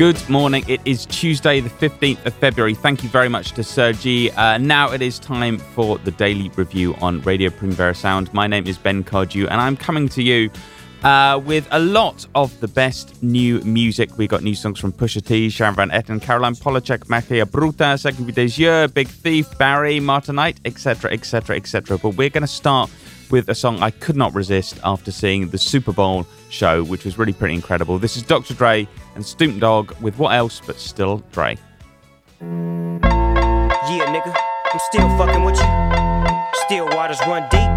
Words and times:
Good 0.00 0.30
morning. 0.30 0.64
It 0.66 0.80
is 0.86 1.04
Tuesday, 1.04 1.60
the 1.60 1.68
15th 1.68 2.24
of 2.24 2.32
February. 2.32 2.72
Thank 2.72 3.02
you 3.02 3.10
very 3.10 3.28
much 3.28 3.52
to 3.52 3.62
Sergi. 3.62 4.32
Uh, 4.32 4.56
now 4.56 4.90
it 4.92 5.02
is 5.02 5.18
time 5.18 5.58
for 5.58 5.98
the 5.98 6.10
daily 6.10 6.48
review 6.56 6.94
on 7.02 7.20
Radio 7.20 7.50
Primavera 7.50 7.94
Sound. 7.94 8.32
My 8.32 8.46
name 8.46 8.66
is 8.66 8.78
Ben 8.78 9.04
Cardew, 9.04 9.46
and 9.48 9.60
I'm 9.60 9.76
coming 9.76 10.08
to 10.08 10.22
you 10.22 10.48
uh, 11.02 11.38
with 11.44 11.68
a 11.70 11.78
lot 11.78 12.26
of 12.34 12.58
the 12.60 12.68
best 12.68 13.22
new 13.22 13.60
music. 13.60 14.16
We 14.16 14.26
got 14.26 14.42
new 14.42 14.54
songs 14.54 14.80
from 14.80 14.90
Pusha 14.90 15.22
T, 15.22 15.50
Sharon 15.50 15.74
Van 15.74 15.90
Etten, 15.90 16.22
Caroline 16.22 16.54
Polachek, 16.54 17.10
Magia 17.10 17.44
Bruta, 17.44 18.00
Second 18.00 18.34
Des 18.34 18.88
Big 18.88 19.08
Thief, 19.08 19.58
Barrie, 19.58 20.00
Martinite, 20.00 20.60
etc., 20.64 21.12
etc., 21.12 21.56
etc. 21.56 21.98
But 21.98 22.16
we're 22.16 22.30
going 22.30 22.40
to 22.40 22.46
start 22.46 22.88
with 23.30 23.50
a 23.50 23.54
song 23.54 23.82
I 23.82 23.90
could 23.90 24.16
not 24.16 24.34
resist 24.34 24.80
after 24.82 25.12
seeing 25.12 25.50
the 25.50 25.58
Super 25.58 25.92
Bowl 25.92 26.26
show, 26.50 26.82
which 26.84 27.04
was 27.04 27.18
really 27.18 27.32
pretty 27.32 27.54
incredible. 27.54 27.98
This 27.98 28.16
is 28.16 28.22
Dr. 28.22 28.54
Dre 28.54 28.86
and 29.14 29.24
Snoop 29.24 29.58
Dogg 29.58 29.92
with 30.00 30.18
what 30.18 30.34
else 30.34 30.60
but 30.64 30.78
still 30.78 31.22
Dre. 31.32 31.56
Yeah, 32.40 34.06
nigga, 34.14 34.34
I'm 34.72 34.80
still 34.90 35.08
fucking 35.16 35.44
with 35.44 35.56
you. 35.56 35.66
Still 36.66 36.86
waters 36.96 37.18
run 37.26 37.42
deep. 37.50 37.70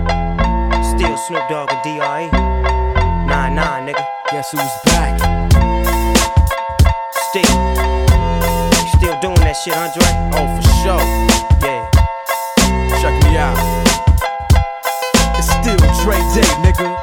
Still 0.96 1.18
Snoop 1.18 1.48
Dogg 1.50 1.72
and 1.72 1.84
D.R.E. 1.84 2.30
Nah, 3.28 3.50
nah, 3.50 3.80
nigga. 3.80 4.06
Guess 4.30 4.52
who's 4.52 4.62
back? 4.86 5.20
Still. 7.30 7.44
Still 8.98 9.20
doing 9.22 9.42
that 9.42 9.54
shit, 9.64 9.76
Andre? 9.76 10.04
Oh, 10.38 10.46
for 10.56 10.64
sure. 10.84 11.04
Yeah. 11.62 11.90
Check 13.02 13.16
me 13.24 13.38
out. 13.38 13.58
It's 15.38 15.50
still 15.50 15.78
Dre 16.04 16.18
Day, 16.36 16.48
nigga. 16.62 17.03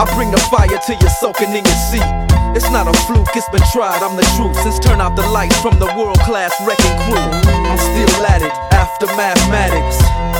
I 0.00 0.08
bring 0.16 0.30
the 0.30 0.40
fire 0.48 0.80
till 0.80 0.96
you're 0.96 1.12
soaking 1.20 1.50
in 1.50 1.62
your 1.62 1.80
seat. 1.92 2.08
It's 2.56 2.70
not 2.70 2.88
a 2.88 2.96
fluke, 3.04 3.36
it's 3.36 3.46
been 3.50 3.60
tried, 3.70 4.00
I'm 4.00 4.16
the 4.16 4.24
truth. 4.32 4.56
Since 4.62 4.78
turn 4.78 4.98
out 4.98 5.14
the 5.14 5.28
lights 5.28 5.60
from 5.60 5.78
the 5.78 5.92
world 5.92 6.18
class 6.20 6.56
wrecking 6.64 6.96
crew, 7.04 7.20
I'm 7.20 7.76
still 7.76 8.24
at 8.24 8.40
it 8.40 8.56
after 8.72 9.04
mathematics. 9.12 10.39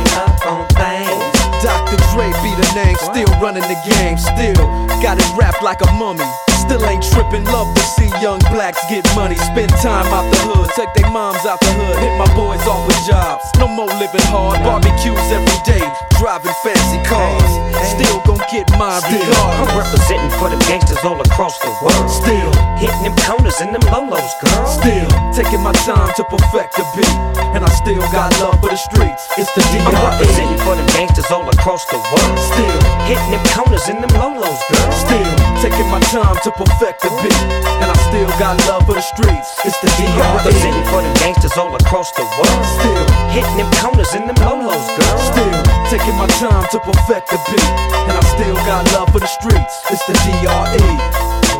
Dre 2.11 2.27
be 2.43 2.51
the 2.51 2.69
name, 2.75 2.95
still 2.99 3.31
running 3.39 3.63
the 3.63 3.79
game, 3.87 4.17
still 4.17 4.59
got 4.99 5.15
it 5.15 5.31
wrapped 5.39 5.63
like 5.63 5.79
a 5.79 5.91
mummy. 5.93 6.27
Still 6.59 6.83
ain't 6.85 7.03
tripping, 7.03 7.45
love 7.45 7.73
to 7.73 7.81
see 7.95 8.11
young 8.21 8.39
blacks 8.51 8.83
get 8.89 9.07
money. 9.15 9.35
Spend 9.35 9.71
time 9.79 10.07
out 10.11 10.27
the 10.27 10.39
hood, 10.51 10.69
take 10.75 10.93
their 10.93 11.09
moms 11.09 11.45
out 11.45 11.59
the 11.61 11.71
hood, 11.71 11.97
hit 12.03 12.13
my 12.19 12.27
boys 12.35 12.61
off 12.67 12.85
with 12.85 12.99
jobs. 13.07 13.43
No 13.57 13.67
more 13.67 13.87
living 13.87 14.27
hard, 14.27 14.59
barbecues 14.59 15.19
every 15.31 15.59
day, 15.63 15.83
driving 16.21 16.53
fancy 16.61 17.01
cars. 17.09 17.51
Still 17.97 18.21
gon' 18.29 18.37
get 18.53 18.69
mine 18.77 19.01
I'm 19.01 19.73
representing 19.73 20.29
for 20.37 20.53
them 20.53 20.61
gangsters 20.69 21.01
all 21.03 21.19
across 21.19 21.57
the 21.57 21.73
world. 21.81 22.09
Still, 22.13 22.51
Hitting 22.77 23.09
them 23.09 23.17
corners 23.25 23.57
and 23.57 23.73
them 23.73 23.81
lolos, 23.89 24.29
girl. 24.37 24.65
still 24.69 25.09
taking 25.33 25.61
my 25.65 25.73
time 25.81 26.13
to 26.13 26.23
perfect 26.29 26.77
the 26.77 26.85
beat, 26.93 27.17
and 27.57 27.65
I 27.65 27.69
still 27.73 28.05
got 28.13 28.29
love 28.37 28.61
for 28.61 28.69
the 28.69 28.77
streets. 28.77 29.25
It's 29.37 29.49
the 29.57 29.65
I'm 29.81 29.97
representing 29.97 30.61
for 30.61 30.77
them 30.77 30.85
gangsters 30.93 31.25
all 31.33 31.49
across 31.49 31.89
the 31.89 31.97
world. 31.97 32.37
Still. 32.37 32.79
Hitting 33.09 33.31
them 33.33 33.43
corners 33.57 33.89
and 33.89 34.03
them 34.05 34.13
lolos, 34.21 34.61
girl. 34.69 34.91
Still 34.93 35.31
taking 35.57 35.89
my 35.89 35.99
time 36.13 36.37
to 36.45 36.51
perfect 36.53 37.01
the 37.01 37.09
beat, 37.25 37.41
and 37.81 37.89
I 37.89 37.97
still 38.13 38.29
got 38.37 38.61
love 38.69 38.85
for 38.85 38.93
the 38.93 39.01
streets. 39.01 39.49
It's 39.65 39.77
the 39.81 39.89
I'm 39.89 40.37
representing 40.37 40.85
for 40.93 41.01
them 41.01 41.13
gangsters 41.17 41.57
all 41.57 41.73
across 41.73 42.13
the 42.13 42.25
world. 42.37 42.65
Still, 42.77 43.05
Hitting 43.33 43.57
them 43.57 43.71
corners 43.81 44.13
and 44.13 44.29
them 44.29 44.37
lolos, 44.45 44.85
girl. 44.97 45.17
still 45.17 45.71
taking 45.91 46.10
my 46.17 46.27
time 46.39 46.65
to 46.71 46.79
perfect 46.79 47.29
the 47.29 47.39
beat, 47.47 47.69
and 48.07 48.15
I 48.15 48.23
still 48.35 48.55
got 48.67 48.85
love 48.93 49.09
for 49.11 49.19
the 49.19 49.27
streets. 49.27 49.75
It's 49.91 50.03
the 50.07 50.13
DRE. 50.13 50.87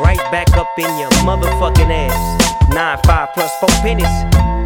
Right 0.01 0.21
back 0.31 0.51
up 0.57 0.71
in 0.77 0.89
your 0.98 1.12
motherfucking 1.27 1.92
ass. 1.92 2.69
Nine 2.69 2.98
five 3.06 3.30
plus 3.33 3.51
four 3.59 3.69
pennies. 3.81 4.07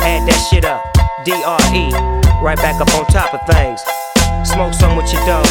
Add 0.02 0.28
that 0.28 0.40
shit 0.50 0.66
up. 0.66 0.82
DRE. 1.26 1.92
Right 2.42 2.58
back 2.58 2.80
up 2.80 2.94
on 2.96 3.06
top 3.08 3.34
of 3.34 3.42
things. 3.50 3.82
Smoke 4.48 4.74
some 4.74 4.96
with 4.96 5.12
your 5.12 5.26
dog. 5.26 5.48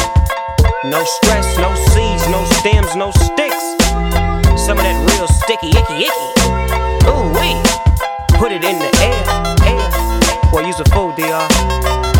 No 0.85 1.03
stress, 1.03 1.57
no 1.57 1.73
seeds, 1.93 2.27
no 2.29 2.43
stems, 2.59 2.95
no 2.95 3.11
sticks. 3.11 3.63
Some 4.57 4.77
of 4.77 4.85
that 4.85 4.97
real 5.11 5.27
sticky, 5.27 5.69
icky, 5.69 6.07
icky. 6.07 6.29
Ooh 7.09 7.29
wee. 7.37 7.57
Put 8.39 8.51
it 8.51 8.63
in 8.63 8.79
the 8.79 8.91
air, 9.03 9.21
air. 9.69 10.51
Boy, 10.51 10.65
use 10.65 10.79
a 10.79 10.85
fool, 10.91 11.11
DR. 11.13 12.14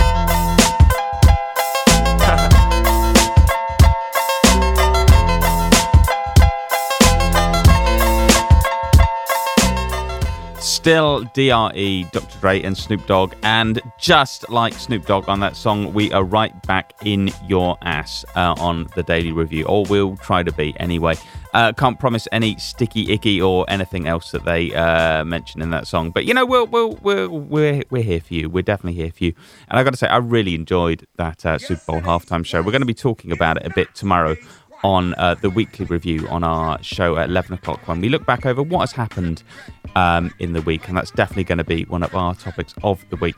Still 10.86 11.22
DRE, 11.34 12.04
Dr. 12.12 12.40
Dre, 12.40 12.62
and 12.62 12.78
Snoop 12.78 13.08
Dogg. 13.08 13.34
And 13.42 13.82
just 14.00 14.48
like 14.52 14.72
Snoop 14.76 15.08
Dogg 15.08 15.28
on 15.28 15.40
that 15.40 15.56
song, 15.56 15.92
we 15.96 16.12
are 16.12 16.24
right 16.24 16.54
back 16.68 16.94
in 17.04 17.32
your 17.48 17.76
ass 17.82 18.24
uh, 18.36 18.54
on 18.60 18.88
the 18.96 19.02
Daily 19.02 19.32
Review, 19.32 19.66
or 19.66 19.84
we'll 19.86 20.16
try 20.18 20.44
to 20.44 20.52
be 20.52 20.80
anyway. 20.80 21.16
Uh, 21.56 21.74
can't 21.74 22.00
promise 22.00 22.28
any 22.32 22.56
sticky 22.58 23.12
icky 23.12 23.42
or 23.42 23.66
anything 23.68 24.08
else 24.08 24.30
that 24.30 24.46
they 24.46 24.76
uh, 24.76 25.26
mention 25.26 25.60
in 25.64 25.72
that 25.72 25.88
song, 25.88 26.12
but 26.12 26.26
you 26.26 26.36
know 26.36 26.46
we'll, 26.46 26.68
we'll, 26.68 26.92
we're 26.98 27.30
we're 27.30 27.82
we're 27.90 28.04
here 28.04 28.20
for 28.20 28.34
you. 28.36 28.48
We're 28.48 28.62
definitely 28.62 29.02
here 29.02 29.10
for 29.10 29.24
you. 29.24 29.34
And 29.70 29.80
I 29.80 29.84
got 29.84 29.92
to 29.92 29.98
say, 29.98 30.08
I 30.08 30.18
really 30.18 30.54
enjoyed 30.54 31.08
that 31.16 31.46
uh, 31.48 31.58
Super 31.58 31.82
Bowl 31.88 32.02
halftime 32.02 32.46
show. 32.46 32.62
We're 32.62 32.72
going 32.72 32.82
to 32.82 32.86
be 32.86 32.94
talking 32.94 33.32
about 33.32 33.58
it 33.58 33.66
a 33.66 33.72
bit 33.72 33.96
tomorrow 33.96 34.36
on 34.86 35.16
uh, 35.16 35.34
the 35.34 35.50
weekly 35.50 35.84
review 35.88 36.28
on 36.28 36.44
our 36.44 36.82
show 36.84 37.18
at 37.18 37.28
11 37.28 37.56
o'clock 37.56 37.88
when 37.88 38.00
we 38.00 38.08
look 38.08 38.24
back 38.24 38.46
over 38.46 38.62
what 38.62 38.82
has 38.82 38.92
happened 38.92 39.42
um, 39.96 40.32
in 40.38 40.54
the 40.54 40.62
week, 40.62 40.88
and 40.88 40.96
that's 40.96 41.10
definitely 41.10 41.44
going 41.44 41.58
to 41.58 41.64
be 41.64 41.86
one 41.86 42.04
of 42.04 42.14
our 42.14 42.36
topics 42.36 42.76
of 42.84 43.04
the 43.10 43.16
week. 43.16 43.36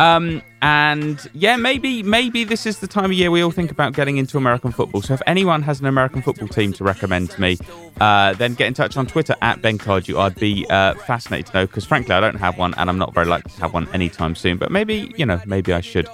Um, 0.00 0.42
and 0.62 1.30
yeah, 1.32 1.56
maybe 1.56 2.02
maybe 2.02 2.42
this 2.42 2.66
is 2.66 2.78
the 2.78 2.86
time 2.86 3.06
of 3.06 3.12
year 3.12 3.30
we 3.30 3.42
all 3.42 3.50
think 3.50 3.70
about 3.70 3.92
getting 3.92 4.16
into 4.16 4.36
American 4.36 4.72
football. 4.72 5.02
So 5.02 5.14
if 5.14 5.22
anyone 5.26 5.62
has 5.62 5.78
an 5.78 5.86
American 5.86 6.22
football 6.22 6.48
team 6.48 6.72
to 6.74 6.84
recommend 6.84 7.30
to 7.30 7.40
me, 7.40 7.58
uh, 8.00 8.32
then 8.32 8.54
get 8.54 8.66
in 8.66 8.74
touch 8.74 8.96
on 8.96 9.06
Twitter 9.06 9.36
at 9.42 9.62
Ben 9.62 9.78
Cardew. 9.78 10.18
I'd 10.18 10.34
be 10.36 10.66
uh, 10.70 10.94
fascinated 10.94 11.46
to 11.46 11.52
know 11.54 11.66
because 11.66 11.84
frankly 11.84 12.14
I 12.14 12.20
don't 12.20 12.36
have 12.36 12.58
one, 12.58 12.74
and 12.78 12.90
I'm 12.90 12.98
not 12.98 13.14
very 13.14 13.26
likely 13.26 13.52
to 13.52 13.60
have 13.60 13.74
one 13.74 13.88
anytime 13.92 14.34
soon. 14.34 14.56
But 14.56 14.72
maybe 14.72 15.12
you 15.16 15.26
know 15.26 15.40
maybe 15.46 15.72
I 15.72 15.82
should. 15.82 16.08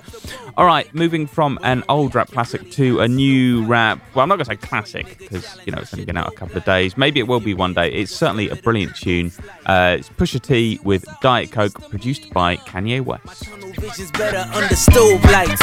All 0.57 0.65
right, 0.65 0.93
moving 0.95 1.27
from 1.27 1.59
an 1.63 1.85
old 1.91 2.15
rap 2.15 2.31
classic 2.31 2.71
to 2.73 3.01
a 3.01 3.09
new 3.09 3.65
rap. 3.67 4.01
Well, 4.15 4.23
I'm 4.23 4.29
not 4.31 4.37
going 4.37 4.47
to 4.47 4.53
say 4.53 4.57
classic 4.57 5.19
because 5.19 5.59
you 5.67 5.73
know 5.73 5.79
it's 5.79 5.93
only 5.93 6.07
been 6.07 6.17
out 6.17 6.29
a 6.29 6.35
couple 6.35 6.57
of 6.57 6.65
days. 6.65 6.97
Maybe 6.97 7.21
it 7.21 7.25
will 7.25 7.41
be 7.41 7.53
one 7.53 7.75
day. 7.75 7.93
It's 7.93 8.11
certainly 8.11 8.49
a 8.49 8.57
brilliant 8.57 8.97
tune. 8.97 9.33
Uh, 9.67 9.97
it's 9.99 10.09
Pusha 10.09 10.41
T 10.41 10.81
with 10.83 11.05
Diet 11.21 11.53
Coke, 11.53 11.91
produced 11.91 12.33
by 12.33 12.57
Kanye 12.57 13.03
West. 13.03 13.45
Vision's 13.79 14.11
better 14.13 14.51
under 14.55 14.75
stove 14.75 15.23
lights. 15.25 15.61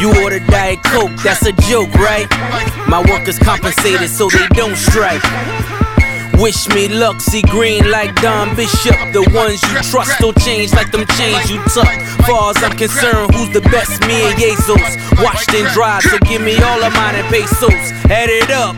You 0.00 0.08
order 0.24 0.40
Diet 0.40 0.82
Coke, 0.82 1.12
that's 1.22 1.46
a 1.46 1.52
joke, 1.52 1.94
right? 1.94 2.28
My 2.88 3.04
workers 3.08 3.38
compensated 3.38 4.10
so 4.10 4.28
they 4.28 4.48
don't 4.48 4.76
strike. 4.76 5.22
Wish 6.38 6.68
me 6.70 6.88
luck, 6.88 7.20
see 7.20 7.42
green 7.42 7.90
like 7.90 8.14
Don 8.20 8.54
Bishop. 8.56 8.96
The 9.12 9.22
ones 9.34 9.62
you 9.62 9.80
trust 9.90 10.18
don't 10.18 10.38
change 10.40 10.72
like 10.72 10.90
them 10.90 11.06
chains 11.16 11.50
you 11.50 11.62
tuck. 11.70 11.88
Far 12.26 12.50
as 12.50 12.62
I'm 12.62 12.76
concerned, 12.76 13.34
who's 13.34 13.50
the 13.50 13.62
best? 13.70 14.00
Me 14.06 14.26
and 14.26 14.38
Jesus. 14.38 14.82
Washed 15.22 15.54
and 15.54 15.68
dried, 15.72 16.02
so 16.02 16.18
give 16.26 16.42
me 16.42 16.56
all 16.62 16.82
of 16.82 16.92
mine 16.94 17.14
and 17.14 17.28
pesos. 17.28 17.70
Add 18.10 18.30
it 18.30 18.50
up. 18.50 18.74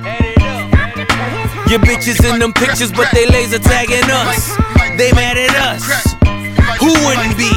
Your 1.71 1.81
bitches 1.81 2.23
in 2.31 2.39
them 2.39 2.53
pictures, 2.53 2.93
but 2.93 3.09
they 3.13 3.27
laser 3.27 3.59
tagging 3.59 4.05
us. 4.11 4.57
They 4.97 5.11
mad 5.13 5.37
at 5.37 5.57
us. 5.57 6.15
Who 6.79 6.93
wouldn't 7.05 7.37
be? 7.37 7.51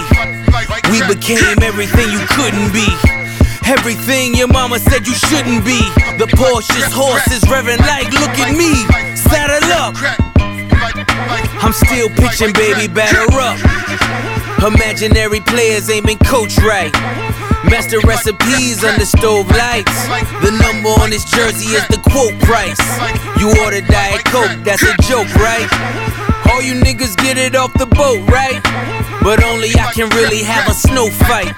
We 0.90 1.06
became 1.13 1.62
everything 1.62 2.10
you 2.10 2.25
couldn't 2.34 2.72
be. 2.74 3.19
Everything 3.69 4.33
your 4.33 4.48
mama 4.48 4.80
said 4.80 5.06
you 5.06 5.13
shouldn't 5.13 5.63
be. 5.63 5.77
The 6.18 6.25
Porsche's 6.33 6.92
horse 6.92 7.27
is 7.31 7.44
revving 7.45 7.77
like, 7.77 8.10
look 8.18 8.33
at 8.42 8.57
me. 8.57 8.74
Saddle 9.16 9.62
up. 9.77 9.94
I'm 11.62 11.74
still 11.74 12.10
pitching, 12.10 12.51
baby, 12.54 12.92
batter 12.92 13.30
up. 13.38 13.62
Imaginary 14.66 15.42
players 15.42 15.88
ain't 15.92 16.07
been 16.07 16.18
coached 16.18 16.57
right. 16.63 16.92
Master 17.69 18.00
recipes 18.10 18.83
under 18.83 19.06
stove 19.06 19.48
lights. 19.51 19.94
The 20.42 20.50
number 20.50 20.89
on 21.06 21.12
this 21.12 21.30
jersey 21.30 21.77
is 21.77 21.86
the 21.89 22.01
quote 22.10 22.33
price. 22.42 22.81
You 23.38 23.54
order 23.63 23.86
Diet 23.86 24.25
Coke, 24.25 24.65
that's 24.65 24.81
a 24.81 24.98
joke, 25.06 25.30
right? 25.36 25.69
All 26.50 26.62
you 26.62 26.74
niggas 26.74 27.16
get 27.18 27.38
it 27.38 27.56
off 27.56 27.74
the 27.74 27.86
boat, 27.86 28.28
right? 28.30 28.62
But 29.24 29.44
only 29.44 29.69
I 29.75 29.92
can 29.94 30.10
really 30.10 30.44
have 30.44 30.68
a 30.69 30.74
snow 30.74 31.10
fight. 31.30 31.54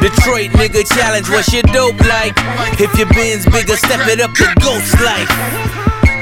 Detroit 0.00 0.50
nigga 0.52 0.86
challenge, 0.86 1.28
what's 1.30 1.52
your 1.52 1.62
dope 1.74 1.98
like? 2.00 2.34
If 2.78 2.96
your 2.98 3.08
bin's 3.08 3.46
bigger, 3.46 3.76
step 3.76 4.06
it 4.08 4.20
up 4.20 4.32
to 4.34 4.46
ghost 4.60 4.94
life. 5.00 5.76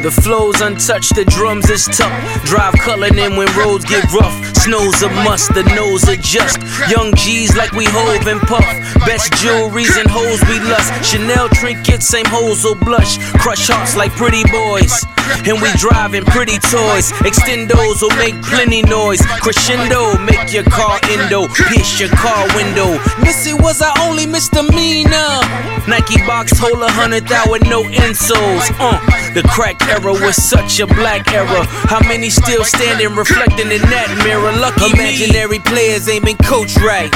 The 0.04 0.10
flow's 0.10 0.60
untouched, 0.60 1.14
the 1.14 1.24
drums 1.24 1.70
is 1.70 1.86
tough. 1.86 2.12
Drive 2.44 2.74
culling 2.74 3.16
in 3.16 3.36
when 3.36 3.48
roads 3.56 3.86
get 3.86 4.04
rough. 4.12 4.36
Snow's 4.54 5.02
a 5.02 5.08
must, 5.24 5.54
the 5.54 5.62
nose 5.74 6.06
adjust. 6.08 6.60
Young 6.90 7.14
G's 7.14 7.56
like 7.56 7.72
we 7.72 7.86
Hov 7.88 8.26
and 8.26 8.40
puff. 8.42 8.68
Best 9.06 9.32
jewelries 9.32 9.98
and 9.98 10.10
hoes 10.10 10.44
we 10.44 10.60
lust. 10.60 10.92
Chanel 11.02 11.48
trinkets, 11.48 12.06
same 12.06 12.26
hoes 12.26 12.64
will 12.64 12.74
blush. 12.74 13.16
Crush 13.40 13.68
hearts 13.68 13.96
like 13.96 14.12
pretty 14.12 14.44
boys. 14.52 15.06
And 15.46 15.60
we 15.60 15.70
driving 15.76 16.24
pretty 16.24 16.58
toys. 16.58 17.12
Extendos 17.24 18.02
will 18.02 18.16
make 18.16 18.40
plenty 18.42 18.82
noise. 18.82 19.20
Crescendo, 19.40 20.18
make 20.18 20.52
your 20.52 20.64
car 20.64 20.98
endo. 21.10 21.48
Pierce 21.68 22.00
your 22.00 22.10
car 22.10 22.46
window. 22.56 22.98
Missy 23.22 23.54
was 23.54 23.82
our 23.82 23.94
only 24.00 24.26
misdemeanor. 24.26 25.40
Nike 25.86 26.16
box 26.26 26.58
hold 26.58 26.82
a 26.82 26.90
hundred 26.90 27.28
thou 27.28 27.44
with 27.50 27.62
no 27.64 27.82
insoles. 27.84 28.64
Uh, 28.80 28.98
the 29.34 29.42
crack 29.48 29.80
era 29.88 30.12
was 30.12 30.36
such 30.36 30.80
a 30.80 30.86
black 30.86 31.32
era. 31.32 31.64
How 31.88 32.00
many 32.00 32.30
still 32.30 32.64
standing, 32.64 33.14
reflecting 33.14 33.70
in 33.70 33.82
that 33.92 34.08
mirror? 34.24 34.52
Lucky 34.60 34.92
Imaginary 34.92 35.58
players 35.58 36.06
been 36.06 36.36
coached 36.38 36.78
right. 36.80 37.12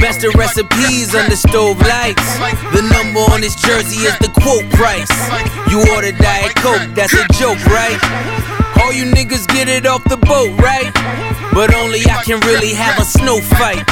Master 0.00 0.30
recipes 0.36 1.14
under 1.14 1.36
stove 1.36 1.78
lights. 1.80 2.26
The 2.72 2.82
number 2.92 3.20
on 3.32 3.40
this 3.40 3.56
jersey 3.56 4.06
is 4.06 4.16
the 4.18 4.28
quote 4.40 4.68
price. 4.72 5.10
You 5.70 5.80
order 5.94 6.12
Diet 6.12 6.54
Coke, 6.56 6.94
that's 6.94 7.14
a 7.14 7.26
joke, 7.34 7.60
right? 7.66 7.98
All 8.82 8.92
you 8.92 9.04
niggas 9.04 9.46
get 9.48 9.68
it 9.68 9.86
off 9.86 10.04
the 10.04 10.16
boat, 10.16 10.52
right? 10.60 10.92
But 11.52 11.74
only 11.74 12.00
I 12.06 12.22
can 12.24 12.40
really 12.40 12.74
have 12.74 12.98
a 12.98 13.04
snow 13.04 13.40
fight. 13.40 13.86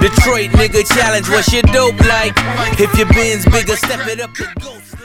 Detroit 0.00 0.50
nigga 0.56 0.86
challenge, 0.96 1.28
what's 1.28 1.52
your 1.52 1.62
dope 1.62 2.00
like? 2.00 2.32
If 2.80 2.96
your 2.96 3.08
bin's 3.08 3.44
bigger, 3.44 3.76
step 3.76 4.06
it 4.08 4.20
up 4.20 4.32
to 4.34 4.46
ghost 4.60 4.96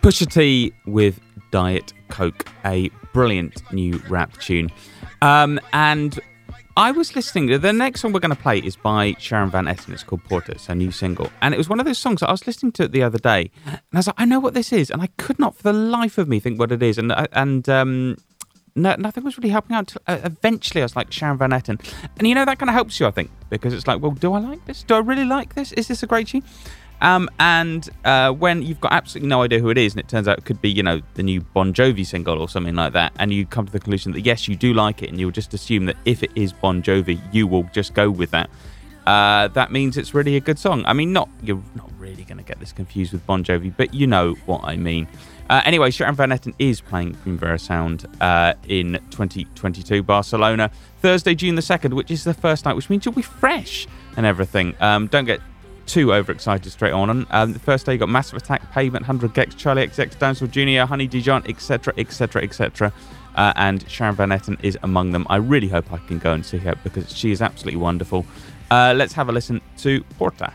Pusha 0.00 0.30
T 0.30 0.72
with 0.86 1.20
Diet 1.50 1.92
Coke, 2.08 2.46
a 2.64 2.90
brilliant 3.12 3.62
new 3.72 4.00
rap 4.08 4.32
tune. 4.38 4.70
Um, 5.20 5.58
and 5.72 6.18
I 6.78 6.90
was 6.90 7.16
listening. 7.16 7.58
The 7.58 7.72
next 7.72 8.02
song 8.02 8.12
we're 8.12 8.20
going 8.20 8.36
to 8.36 8.42
play 8.42 8.58
is 8.58 8.76
by 8.76 9.16
Sharon 9.18 9.48
Van 9.50 9.64
Etten. 9.64 9.94
It's 9.94 10.02
called 10.02 10.22
Porta. 10.24 10.52
It's 10.52 10.66
her 10.66 10.74
new 10.74 10.90
single, 10.90 11.30
and 11.40 11.54
it 11.54 11.56
was 11.56 11.70
one 11.70 11.80
of 11.80 11.86
those 11.86 11.96
songs 11.96 12.22
I 12.22 12.30
was 12.30 12.46
listening 12.46 12.72
to 12.72 12.82
it 12.82 12.92
the 12.92 13.02
other 13.02 13.18
day, 13.18 13.50
and 13.64 13.80
I 13.94 13.98
was 13.98 14.06
like, 14.08 14.16
I 14.18 14.26
know 14.26 14.40
what 14.40 14.52
this 14.52 14.74
is, 14.74 14.90
and 14.90 15.00
I 15.00 15.06
could 15.16 15.38
not, 15.38 15.56
for 15.56 15.62
the 15.62 15.72
life 15.72 16.18
of 16.18 16.28
me, 16.28 16.38
think 16.38 16.58
what 16.58 16.70
it 16.70 16.82
is. 16.82 16.98
And 16.98 17.12
uh, 17.12 17.28
and 17.32 17.66
um, 17.70 18.18
no, 18.74 18.94
nothing 18.98 19.24
was 19.24 19.38
really 19.38 19.48
helping 19.48 19.74
out. 19.74 19.96
Uh, 20.06 20.18
eventually, 20.22 20.82
I 20.82 20.84
was 20.84 20.94
like 20.94 21.10
Sharon 21.10 21.38
Van 21.38 21.48
Etten, 21.50 21.80
and 22.18 22.28
you 22.28 22.34
know 22.34 22.44
that 22.44 22.58
kind 22.58 22.68
of 22.68 22.74
helps 22.74 23.00
you, 23.00 23.06
I 23.06 23.10
think, 23.10 23.30
because 23.48 23.72
it's 23.72 23.86
like, 23.86 24.02
well, 24.02 24.12
do 24.12 24.34
I 24.34 24.38
like 24.38 24.66
this? 24.66 24.82
Do 24.82 24.96
I 24.96 24.98
really 24.98 25.24
like 25.24 25.54
this? 25.54 25.72
Is 25.72 25.88
this 25.88 26.02
a 26.02 26.06
great 26.06 26.28
tune? 26.28 26.44
Um, 27.00 27.28
and 27.38 27.88
uh, 28.04 28.32
when 28.32 28.62
you've 28.62 28.80
got 28.80 28.92
absolutely 28.92 29.28
no 29.28 29.42
idea 29.42 29.60
who 29.60 29.70
it 29.70 29.78
is, 29.78 29.92
and 29.92 30.00
it 30.00 30.08
turns 30.08 30.28
out 30.28 30.38
it 30.38 30.44
could 30.44 30.60
be, 30.62 30.70
you 30.70 30.82
know, 30.82 31.00
the 31.14 31.22
new 31.22 31.40
Bon 31.40 31.74
Jovi 31.74 32.06
single 32.06 32.40
or 32.40 32.48
something 32.48 32.74
like 32.74 32.92
that, 32.94 33.12
and 33.18 33.32
you 33.32 33.46
come 33.46 33.66
to 33.66 33.72
the 33.72 33.80
conclusion 33.80 34.12
that 34.12 34.22
yes, 34.22 34.48
you 34.48 34.56
do 34.56 34.72
like 34.72 35.02
it, 35.02 35.10
and 35.10 35.20
you'll 35.20 35.30
just 35.30 35.52
assume 35.54 35.86
that 35.86 35.96
if 36.04 36.22
it 36.22 36.30
is 36.34 36.52
Bon 36.52 36.82
Jovi, 36.82 37.20
you 37.32 37.46
will 37.46 37.64
just 37.72 37.94
go 37.94 38.10
with 38.10 38.30
that. 38.30 38.50
Uh, 39.06 39.46
that 39.48 39.70
means 39.70 39.96
it's 39.96 40.14
really 40.14 40.36
a 40.36 40.40
good 40.40 40.58
song. 40.58 40.84
I 40.84 40.92
mean, 40.92 41.12
not 41.12 41.28
you're 41.42 41.62
not 41.74 41.90
really 41.98 42.24
going 42.24 42.38
to 42.38 42.44
get 42.44 42.58
this 42.58 42.72
confused 42.72 43.12
with 43.12 43.24
Bon 43.26 43.44
Jovi, 43.44 43.72
but 43.76 43.94
you 43.94 44.06
know 44.06 44.34
what 44.46 44.64
I 44.64 44.76
mean. 44.76 45.06
Uh, 45.48 45.62
anyway, 45.64 45.92
Sharon 45.92 46.16
Van 46.16 46.30
Etten 46.30 46.54
is 46.58 46.80
playing 46.80 47.14
Primavera 47.14 47.58
Sound 47.58 48.06
uh, 48.20 48.54
in 48.66 48.94
2022 49.10 50.02
Barcelona 50.02 50.72
Thursday, 51.00 51.36
June 51.36 51.54
the 51.54 51.62
2nd, 51.62 51.92
which 51.92 52.10
is 52.10 52.24
the 52.24 52.34
first 52.34 52.64
night, 52.64 52.74
which 52.74 52.90
means 52.90 53.04
you'll 53.04 53.14
be 53.14 53.22
fresh 53.22 53.86
and 54.16 54.26
everything. 54.26 54.74
Um, 54.80 55.06
don't 55.06 55.24
get 55.24 55.40
too 55.86 56.12
overexcited 56.12 56.70
straight 56.70 56.92
on. 56.92 57.26
Um, 57.30 57.52
the 57.52 57.58
first 57.58 57.86
day 57.86 57.92
you 57.92 57.98
got 57.98 58.08
Massive 58.08 58.36
Attack, 58.36 58.70
Pavement, 58.72 59.06
100 59.06 59.32
gecs, 59.34 59.54
Charli 59.54 59.86
XCX, 59.88 60.18
Dinosaur 60.18 60.48
Jr., 60.48 60.86
Honey 60.86 61.06
Dijon, 61.06 61.44
etc., 61.48 61.94
etc., 61.96 62.42
etc. 62.42 62.92
and 63.36 63.88
Sharon 63.88 64.14
Van 64.14 64.30
Etten 64.30 64.62
is 64.62 64.78
among 64.82 65.12
them. 65.12 65.26
I 65.30 65.36
really 65.36 65.68
hope 65.68 65.92
I 65.92 65.98
can 65.98 66.18
go 66.18 66.32
and 66.32 66.44
see 66.44 66.58
her 66.58 66.74
because 66.82 67.14
she 67.14 67.30
is 67.30 67.40
absolutely 67.40 67.80
wonderful. 67.80 68.26
Uh, 68.70 68.94
let's 68.96 69.12
have 69.12 69.28
a 69.28 69.32
listen 69.32 69.60
to 69.78 70.02
Porta. 70.18 70.52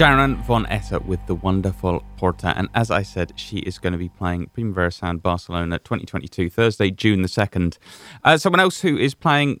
Sharon 0.00 0.36
Van 0.44 0.64
Etten 0.64 1.04
with 1.04 1.20
the 1.26 1.34
wonderful 1.34 2.02
Porta. 2.16 2.54
And 2.56 2.70
as 2.74 2.90
I 2.90 3.02
said, 3.02 3.34
she 3.36 3.58
is 3.58 3.78
going 3.78 3.92
to 3.92 3.98
be 3.98 4.08
playing 4.08 4.46
Primavera 4.46 4.90
Sound 4.90 5.22
Barcelona 5.22 5.78
2022, 5.78 6.48
Thursday, 6.48 6.90
June 6.90 7.20
the 7.20 7.28
2nd. 7.28 7.76
Uh, 8.24 8.38
someone 8.38 8.60
else 8.60 8.80
who 8.80 8.96
is 8.96 9.14
playing, 9.14 9.60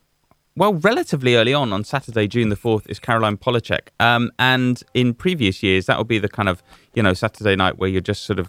well, 0.56 0.72
relatively 0.72 1.36
early 1.36 1.52
on, 1.52 1.74
on 1.74 1.84
Saturday, 1.84 2.26
June 2.26 2.48
the 2.48 2.56
4th, 2.56 2.88
is 2.88 2.98
Caroline 2.98 3.36
Polachek. 3.36 3.88
Um, 4.00 4.30
and 4.38 4.82
in 4.94 5.12
previous 5.12 5.62
years, 5.62 5.84
that 5.84 5.98
will 5.98 6.04
be 6.04 6.18
the 6.18 6.26
kind 6.30 6.48
of, 6.48 6.62
you 6.94 7.02
know, 7.02 7.12
Saturday 7.12 7.54
night 7.54 7.76
where 7.76 7.90
you're 7.90 8.00
just 8.00 8.22
sort 8.22 8.38
of 8.38 8.48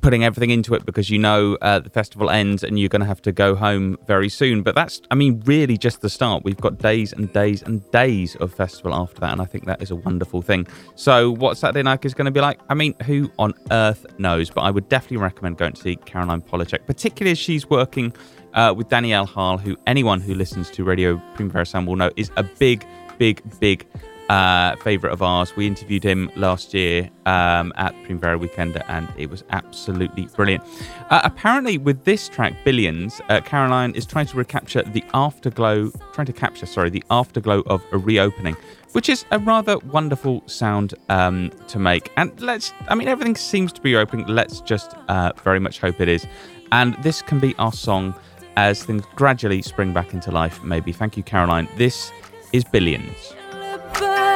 putting 0.00 0.24
everything 0.24 0.50
into 0.50 0.74
it 0.74 0.84
because 0.84 1.08
you 1.10 1.18
know 1.18 1.56
uh, 1.62 1.78
the 1.78 1.90
festival 1.90 2.30
ends 2.30 2.62
and 2.64 2.78
you're 2.78 2.88
going 2.88 3.00
to 3.00 3.06
have 3.06 3.22
to 3.22 3.32
go 3.32 3.54
home 3.54 3.96
very 4.06 4.28
soon. 4.28 4.62
But 4.62 4.74
that's, 4.74 5.00
I 5.10 5.14
mean, 5.14 5.42
really 5.46 5.78
just 5.78 6.00
the 6.00 6.10
start. 6.10 6.44
We've 6.44 6.56
got 6.56 6.78
days 6.78 7.12
and 7.12 7.32
days 7.32 7.62
and 7.62 7.88
days 7.90 8.36
of 8.36 8.52
festival 8.52 8.94
after 8.94 9.20
that, 9.20 9.32
and 9.32 9.40
I 9.40 9.44
think 9.44 9.66
that 9.66 9.82
is 9.82 9.90
a 9.90 9.96
wonderful 9.96 10.42
thing. 10.42 10.66
So, 10.94 11.30
what 11.30 11.56
Saturday 11.56 11.82
night 11.82 12.04
is 12.04 12.14
going 12.14 12.26
to 12.26 12.30
be 12.30 12.40
like, 12.40 12.60
I 12.68 12.74
mean, 12.74 12.94
who 13.04 13.30
on 13.38 13.54
earth 13.70 14.06
knows? 14.18 14.50
But 14.50 14.62
I 14.62 14.70
would 14.70 14.88
definitely 14.88 15.18
recommend 15.18 15.58
going 15.58 15.72
to 15.72 15.82
see 15.82 15.96
Caroline 15.96 16.42
Polachek, 16.42 16.86
particularly 16.86 17.32
as 17.32 17.38
she's 17.38 17.68
working 17.70 18.14
uh, 18.54 18.74
with 18.76 18.88
Danny 18.88 19.12
L 19.12 19.26
Harle, 19.26 19.58
who 19.58 19.76
anyone 19.86 20.20
who 20.20 20.34
listens 20.34 20.70
to 20.70 20.84
Radio 20.84 21.20
Primavera 21.34 21.66
Sound 21.66 21.86
will 21.86 21.96
know 21.96 22.10
is 22.16 22.30
a 22.36 22.42
big, 22.42 22.86
big, 23.18 23.42
big 23.60 23.86
uh, 24.28 24.76
favorite 24.76 25.12
of 25.12 25.22
ours. 25.22 25.54
We 25.56 25.66
interviewed 25.66 26.02
him 26.02 26.30
last 26.36 26.74
year 26.74 27.10
um, 27.26 27.72
at 27.76 27.94
Primavera 28.04 28.38
Weekend, 28.38 28.82
and 28.88 29.08
it 29.16 29.30
was 29.30 29.44
absolutely 29.50 30.26
brilliant. 30.36 30.64
Uh, 31.10 31.20
apparently, 31.24 31.78
with 31.78 32.04
this 32.04 32.28
track, 32.28 32.54
Billions, 32.64 33.20
uh, 33.28 33.40
Caroline 33.40 33.92
is 33.94 34.06
trying 34.06 34.26
to 34.26 34.36
recapture 34.36 34.82
the 34.82 35.04
afterglow, 35.12 35.90
trying 36.12 36.26
to 36.26 36.32
capture, 36.32 36.66
sorry, 36.66 36.90
the 36.90 37.04
afterglow 37.10 37.62
of 37.66 37.84
a 37.92 37.98
reopening, 37.98 38.56
which 38.92 39.08
is 39.08 39.24
a 39.30 39.38
rather 39.38 39.78
wonderful 39.78 40.42
sound 40.46 40.94
um, 41.08 41.50
to 41.68 41.78
make. 41.78 42.10
And 42.16 42.38
let's, 42.40 42.72
I 42.88 42.94
mean, 42.94 43.08
everything 43.08 43.36
seems 43.36 43.72
to 43.72 43.80
be 43.80 43.96
opening. 43.96 44.26
Let's 44.26 44.60
just 44.60 44.94
uh, 45.08 45.32
very 45.42 45.60
much 45.60 45.80
hope 45.80 46.00
it 46.00 46.08
is. 46.08 46.26
And 46.72 46.94
this 47.02 47.22
can 47.22 47.38
be 47.38 47.54
our 47.56 47.72
song 47.72 48.14
as 48.56 48.84
things 48.84 49.02
gradually 49.16 49.62
spring 49.62 49.92
back 49.92 50.14
into 50.14 50.30
life, 50.30 50.62
maybe. 50.62 50.92
Thank 50.92 51.16
you, 51.16 51.22
Caroline. 51.22 51.68
This 51.76 52.12
is 52.52 52.64
Billions. 52.64 53.34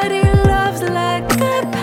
Nobody 0.00 0.22
loves 0.46 0.80
like 0.82 1.24
a 1.40 1.77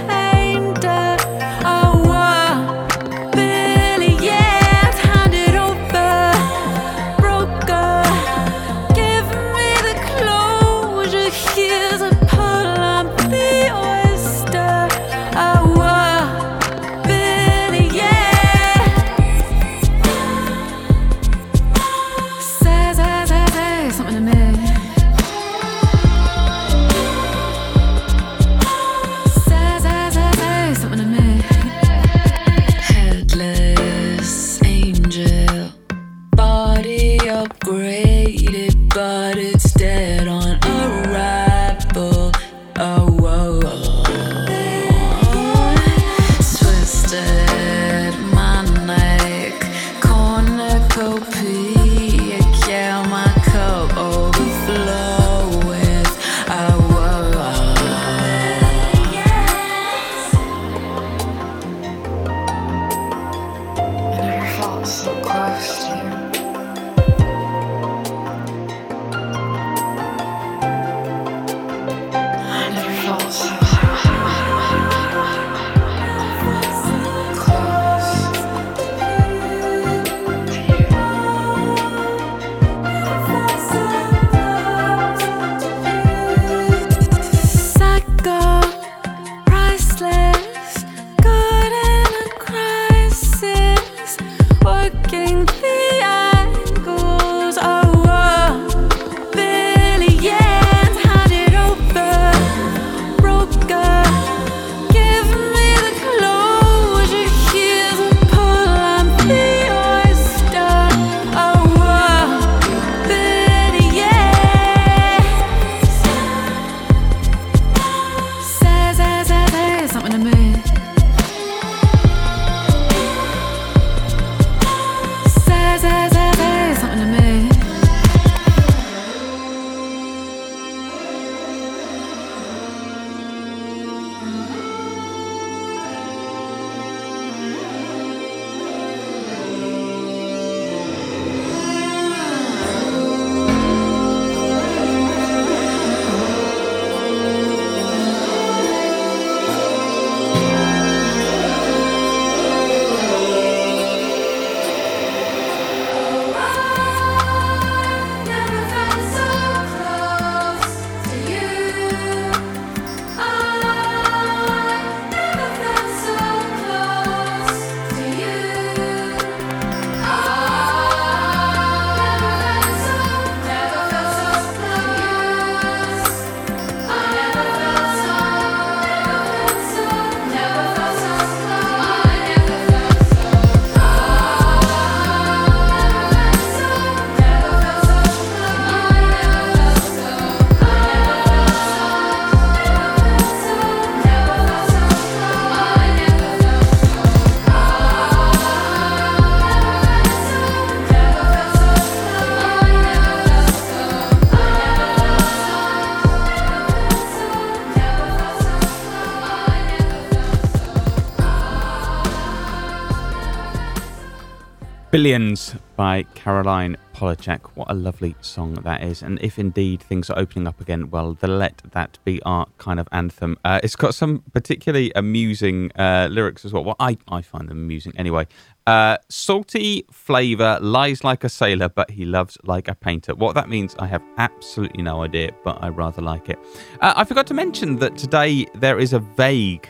Billions 214.96 215.54
by 215.76 216.04
Caroline 216.16 216.78
Polachek. 216.94 217.42
What 217.56 217.70
a 217.70 217.74
lovely 217.74 218.16
song 218.22 218.54
that 218.54 218.82
is. 218.82 219.02
And 219.02 219.20
if 219.22 219.38
indeed 219.38 219.84
things 219.84 220.10
are 220.10 220.18
opening 220.18 220.48
up 220.48 220.62
again, 220.62 220.90
well, 220.90 221.16
the 221.16 221.28
Let 221.28 221.62
That 221.72 222.00
Be 222.06 222.22
our 222.24 222.48
kind 222.60 222.80
of 222.80 222.88
anthem. 222.94 223.38
Uh, 223.44 223.60
it's 223.62 223.76
got 223.76 223.94
some 223.94 224.24
particularly 224.32 224.94
amusing 224.96 225.70
uh, 225.78 226.08
lyrics 226.10 226.46
as 226.46 226.54
well. 226.54 226.64
Well, 226.64 226.78
I, 226.80 226.98
I 227.10 227.22
find 227.22 227.50
them 227.50 227.58
amusing 227.58 227.92
anyway. 227.98 228.26
Uh, 228.66 228.96
salty 229.10 229.84
flavour, 229.92 230.60
lies 230.62 231.04
like 231.04 231.26
a 231.26 231.30
sailor, 231.30 231.68
but 231.68 231.92
he 231.92 232.06
loves 232.06 232.38
like 232.46 232.70
a 232.70 232.74
painter. 232.74 233.16
What 233.16 233.36
that 233.36 233.50
means, 233.50 233.76
I 233.78 233.88
have 233.88 234.02
absolutely 234.18 234.82
no 234.82 235.04
idea, 235.04 235.32
but 235.44 235.62
I 235.62 235.68
rather 235.68 236.02
like 236.02 236.30
it. 236.30 236.40
Uh, 236.80 236.94
I 236.96 237.04
forgot 237.04 237.28
to 237.28 237.34
mention 237.34 237.76
that 237.80 237.98
today 237.98 238.46
there 238.56 238.80
is 238.80 238.94
a 238.94 239.00
vague 239.00 239.70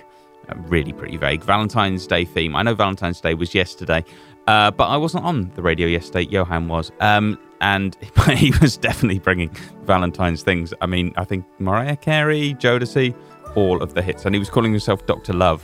really 0.67 0.93
pretty 0.93 1.17
vague 1.17 1.43
Valentine's 1.43 2.07
Day 2.07 2.25
theme. 2.25 2.55
I 2.55 2.63
know 2.63 2.75
Valentine's 2.75 3.21
Day 3.21 3.33
was 3.33 3.55
yesterday, 3.55 4.03
uh, 4.47 4.71
but 4.71 4.85
I 4.85 4.97
wasn't 4.97 5.25
on 5.25 5.51
the 5.55 5.61
radio 5.61 5.87
yesterday. 5.87 6.29
Johan 6.29 6.67
was. 6.67 6.91
Um, 6.99 7.39
and 7.61 7.95
he 8.35 8.51
was 8.61 8.77
definitely 8.77 9.19
bringing 9.19 9.49
Valentine's 9.83 10.43
things. 10.43 10.73
I 10.81 10.85
mean, 10.85 11.13
I 11.17 11.23
think 11.23 11.45
Mariah 11.59 11.95
Carey, 11.95 12.53
Jodeci, 12.55 13.15
all 13.55 13.81
of 13.81 13.93
the 13.93 14.01
hits. 14.01 14.25
And 14.25 14.35
he 14.35 14.39
was 14.39 14.49
calling 14.49 14.71
himself 14.71 15.05
Dr. 15.05 15.33
Love. 15.33 15.63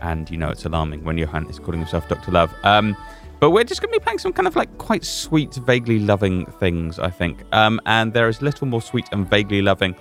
And 0.00 0.30
you 0.30 0.36
know, 0.36 0.50
it's 0.50 0.64
alarming 0.64 1.04
when 1.04 1.16
Johan 1.18 1.48
is 1.48 1.58
calling 1.58 1.80
himself 1.80 2.08
Dr. 2.08 2.32
Love. 2.32 2.54
Um, 2.64 2.96
but 3.40 3.50
we're 3.50 3.64
just 3.64 3.82
going 3.82 3.92
to 3.92 3.98
be 3.98 4.02
playing 4.02 4.20
some 4.20 4.32
kind 4.32 4.46
of 4.46 4.54
like 4.54 4.78
quite 4.78 5.04
sweet, 5.04 5.54
vaguely 5.54 5.98
loving 5.98 6.46
things, 6.60 7.00
I 7.00 7.10
think. 7.10 7.42
Um, 7.52 7.80
and 7.86 8.12
there 8.12 8.28
is 8.28 8.40
little 8.40 8.68
more 8.68 8.80
sweet 8.80 9.08
and 9.10 9.28
vaguely 9.28 9.62
loving 9.62 9.96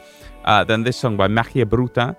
uh, 0.45 0.63
than 0.63 0.83
this 0.83 0.97
song 0.97 1.17
by 1.17 1.27
Magia 1.27 1.65
Bruta. 1.65 2.15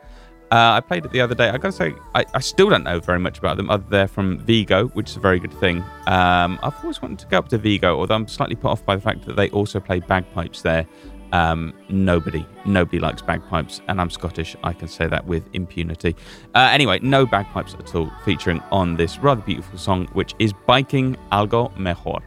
Uh, 0.53 0.75
I 0.75 0.81
played 0.81 1.07
it 1.07 1.13
the 1.13 1.21
other 1.23 1.35
day. 1.35 1.49
I 1.49 1.57
gotta 1.57 1.73
say, 1.73 1.95
I, 2.15 2.27
I, 2.35 2.41
still 2.41 2.69
don't 2.69 2.85
know 2.85 3.01
very 3.01 3.19
much 3.19 3.39
about 3.39 3.57
them 3.57 3.71
other 3.71 3.87
they're 3.89 4.07
from 4.07 4.39
Vigo, 4.41 4.89
which 4.89 5.09
is 5.09 5.17
a 5.17 5.21
very 5.21 5.41
good 5.41 5.55
thing. 5.55 5.79
Um, 6.07 6.59
I've 6.63 6.75
always 6.83 7.01
wanted 7.01 7.21
to 7.21 7.27
go 7.29 7.39
up 7.39 7.49
to 7.49 7.59
Vigo, 7.59 7.99
although 7.99 8.17
I'm 8.17 8.29
slightly 8.29 8.55
put 8.55 8.69
off 8.69 8.85
by 8.85 8.95
the 8.95 9.01
fact 9.01 9.25
that 9.25 9.37
they 9.37 9.49
also 9.49 9.81
play 9.81 10.01
bagpipes 10.01 10.61
there. 10.61 10.87
Um, 11.33 11.73
nobody, 11.89 12.45
nobody 12.67 12.99
likes 12.99 13.23
bagpipes, 13.23 13.81
and 13.89 13.99
I'm 13.99 14.11
Scottish. 14.11 14.55
I 14.63 14.75
can 14.75 14.89
say 14.89 15.07
that 15.07 15.27
with 15.27 15.43
impunity. 15.55 16.15
Uh, 16.55 16.69
anyway, 16.71 16.99
no 16.99 17.25
bagpipes 17.25 17.73
at 17.73 17.95
all 17.95 18.13
featuring 18.23 18.63
on 18.71 18.97
this 18.97 19.19
rather 19.21 19.41
beautiful 19.41 19.79
song, 19.79 20.07
which 20.13 20.35
is 20.39 20.53
Biking 20.67 21.17
Algo 21.33 21.75
Mejor. 21.79 22.23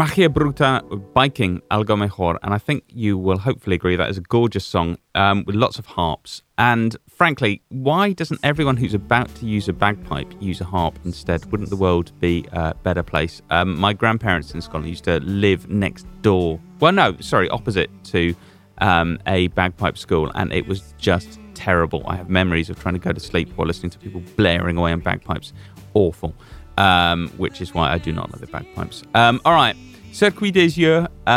Magia 0.00 0.30
Bruta 0.30 0.80
Biking 1.12 1.60
Algo 1.70 1.98
Mejor, 1.98 2.38
and 2.42 2.54
I 2.54 2.56
think 2.56 2.84
you 2.88 3.18
will 3.18 3.36
hopefully 3.36 3.76
agree 3.76 3.96
that 3.96 4.08
is 4.08 4.16
a 4.16 4.22
gorgeous 4.22 4.64
song 4.64 4.96
um, 5.14 5.44
with 5.46 5.54
lots 5.54 5.78
of 5.78 5.84
harps. 5.84 6.40
And 6.56 6.96
frankly, 7.06 7.60
why 7.68 8.14
doesn't 8.14 8.40
everyone 8.42 8.78
who's 8.78 8.94
about 8.94 9.28
to 9.34 9.44
use 9.44 9.68
a 9.68 9.74
bagpipe 9.74 10.32
use 10.40 10.62
a 10.62 10.64
harp 10.64 10.98
instead? 11.04 11.44
Wouldn't 11.52 11.68
the 11.68 11.76
world 11.76 12.18
be 12.18 12.46
a 12.52 12.72
better 12.76 13.02
place? 13.02 13.42
Um, 13.50 13.78
my 13.78 13.92
grandparents 13.92 14.54
in 14.54 14.62
Scotland 14.62 14.88
used 14.88 15.04
to 15.04 15.20
live 15.20 15.68
next 15.68 16.06
door. 16.22 16.58
Well, 16.80 16.92
no, 16.92 17.14
sorry, 17.20 17.50
opposite 17.50 17.90
to 18.04 18.34
um, 18.78 19.18
a 19.26 19.48
bagpipe 19.48 19.98
school, 19.98 20.32
and 20.34 20.50
it 20.50 20.66
was 20.66 20.94
just 20.96 21.38
terrible. 21.52 22.04
I 22.06 22.16
have 22.16 22.30
memories 22.30 22.70
of 22.70 22.80
trying 22.80 22.94
to 22.94 23.00
go 23.00 23.12
to 23.12 23.20
sleep 23.20 23.50
while 23.54 23.66
listening 23.66 23.90
to 23.90 23.98
people 23.98 24.22
blaring 24.34 24.78
away 24.78 24.92
on 24.92 25.00
bagpipes. 25.00 25.52
Awful 25.92 26.34
um, 26.80 27.28
which 27.36 27.60
is 27.60 27.74
why 27.74 27.92
I 27.92 27.98
do 27.98 28.12
not 28.12 28.32
like 28.32 28.40
the 28.40 28.46
bagpipes. 28.46 29.02
Um, 29.14 29.40
all 29.44 29.52
right, 29.52 29.76
Circuit 30.12 30.52
des 30.52 30.78
Yeux. 30.78 31.06
Uh, 31.26 31.30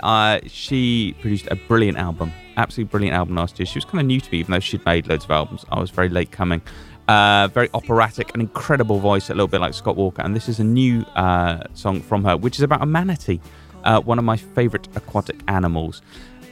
uh, 0.00 0.40
she 0.46 1.14
produced 1.20 1.48
a 1.50 1.56
brilliant 1.56 1.98
album, 1.98 2.32
absolutely 2.56 2.90
brilliant 2.90 3.16
album 3.16 3.36
last 3.36 3.58
year. 3.58 3.66
She 3.66 3.78
was 3.78 3.84
kind 3.84 4.00
of 4.00 4.06
new 4.06 4.20
to 4.20 4.30
me, 4.30 4.38
even 4.38 4.52
though 4.52 4.60
she'd 4.60 4.84
made 4.84 5.08
loads 5.08 5.24
of 5.24 5.30
albums. 5.30 5.64
I 5.70 5.80
was 5.80 5.90
very 5.90 6.08
late 6.08 6.30
coming. 6.30 6.62
Uh, 7.08 7.48
very 7.48 7.70
operatic, 7.72 8.34
an 8.34 8.40
incredible 8.40 8.98
voice, 8.98 9.30
a 9.30 9.32
little 9.32 9.48
bit 9.48 9.62
like 9.62 9.72
Scott 9.72 9.96
Walker. 9.96 10.20
And 10.20 10.36
this 10.36 10.48
is 10.48 10.60
a 10.60 10.64
new 10.64 11.02
uh, 11.16 11.64
song 11.72 12.02
from 12.02 12.22
her, 12.24 12.36
which 12.36 12.56
is 12.56 12.62
about 12.62 12.82
a 12.82 12.86
manatee, 12.86 13.40
uh, 13.84 14.00
one 14.00 14.18
of 14.18 14.24
my 14.24 14.36
favourite 14.36 14.88
aquatic 14.94 15.40
animals. 15.48 16.02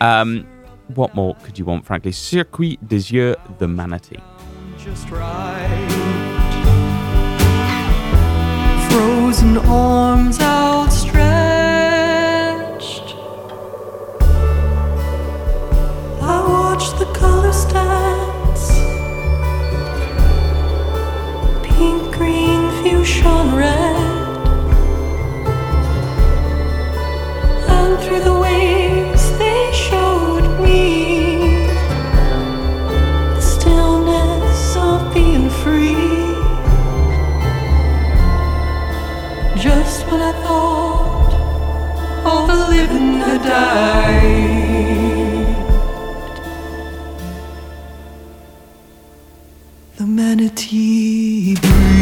Um, 0.00 0.46
what 0.94 1.14
more 1.14 1.34
could 1.42 1.58
you 1.58 1.66
want, 1.66 1.84
frankly? 1.84 2.12
Circuit 2.12 2.78
des 2.88 3.12
Yeux, 3.12 3.36
the 3.58 3.68
manatee. 3.68 4.20
Just 4.78 5.10
right 5.10 6.16
frozen 8.96 9.58
arms 9.58 10.40
outstretched. 10.40 10.85
Conrad. 23.26 23.96
And 27.76 27.92
through 28.02 28.22
the 28.30 28.36
waves 28.46 29.24
they 29.40 29.62
showed 29.86 30.46
me 30.64 31.66
the 33.34 33.44
stillness 33.54 34.76
of 34.76 34.98
being 35.12 35.48
free. 35.62 36.14
Just 39.66 40.06
when 40.08 40.20
I 40.30 40.32
thought 40.44 41.32
all 42.26 42.46
the 42.46 42.60
living 42.76 43.08
had 43.26 43.42
died, 43.42 44.36
the 49.96 50.06
manatee. 50.06 51.95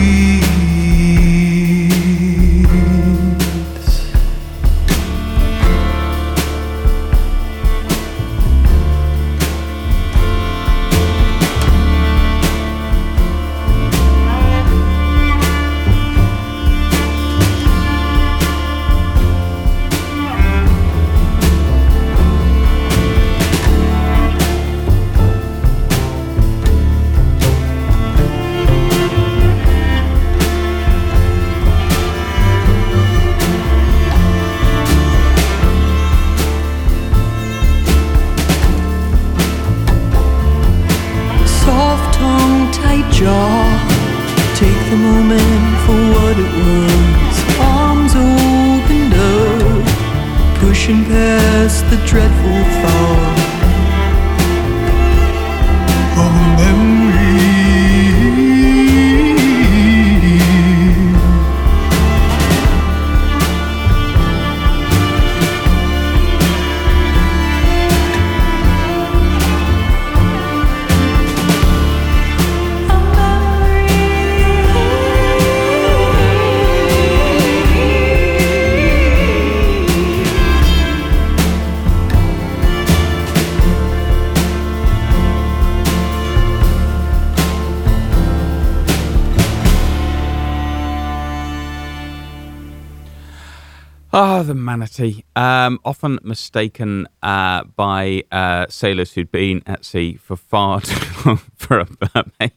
Um, 95.37 95.81
often 95.85 96.19
mistaken 96.23 97.07
uh, 97.23 97.65
by 97.65 98.25
uh, 98.31 98.67
sailors 98.69 99.13
who'd 99.13 99.31
been 99.31 99.63
at 99.67 99.85
sea 99.85 100.15
for 100.15 100.37
far 100.37 100.81
too 100.83 101.07
long 101.25 101.41
for 101.57 101.79
a 101.81 101.87
mermaid. 102.15 102.53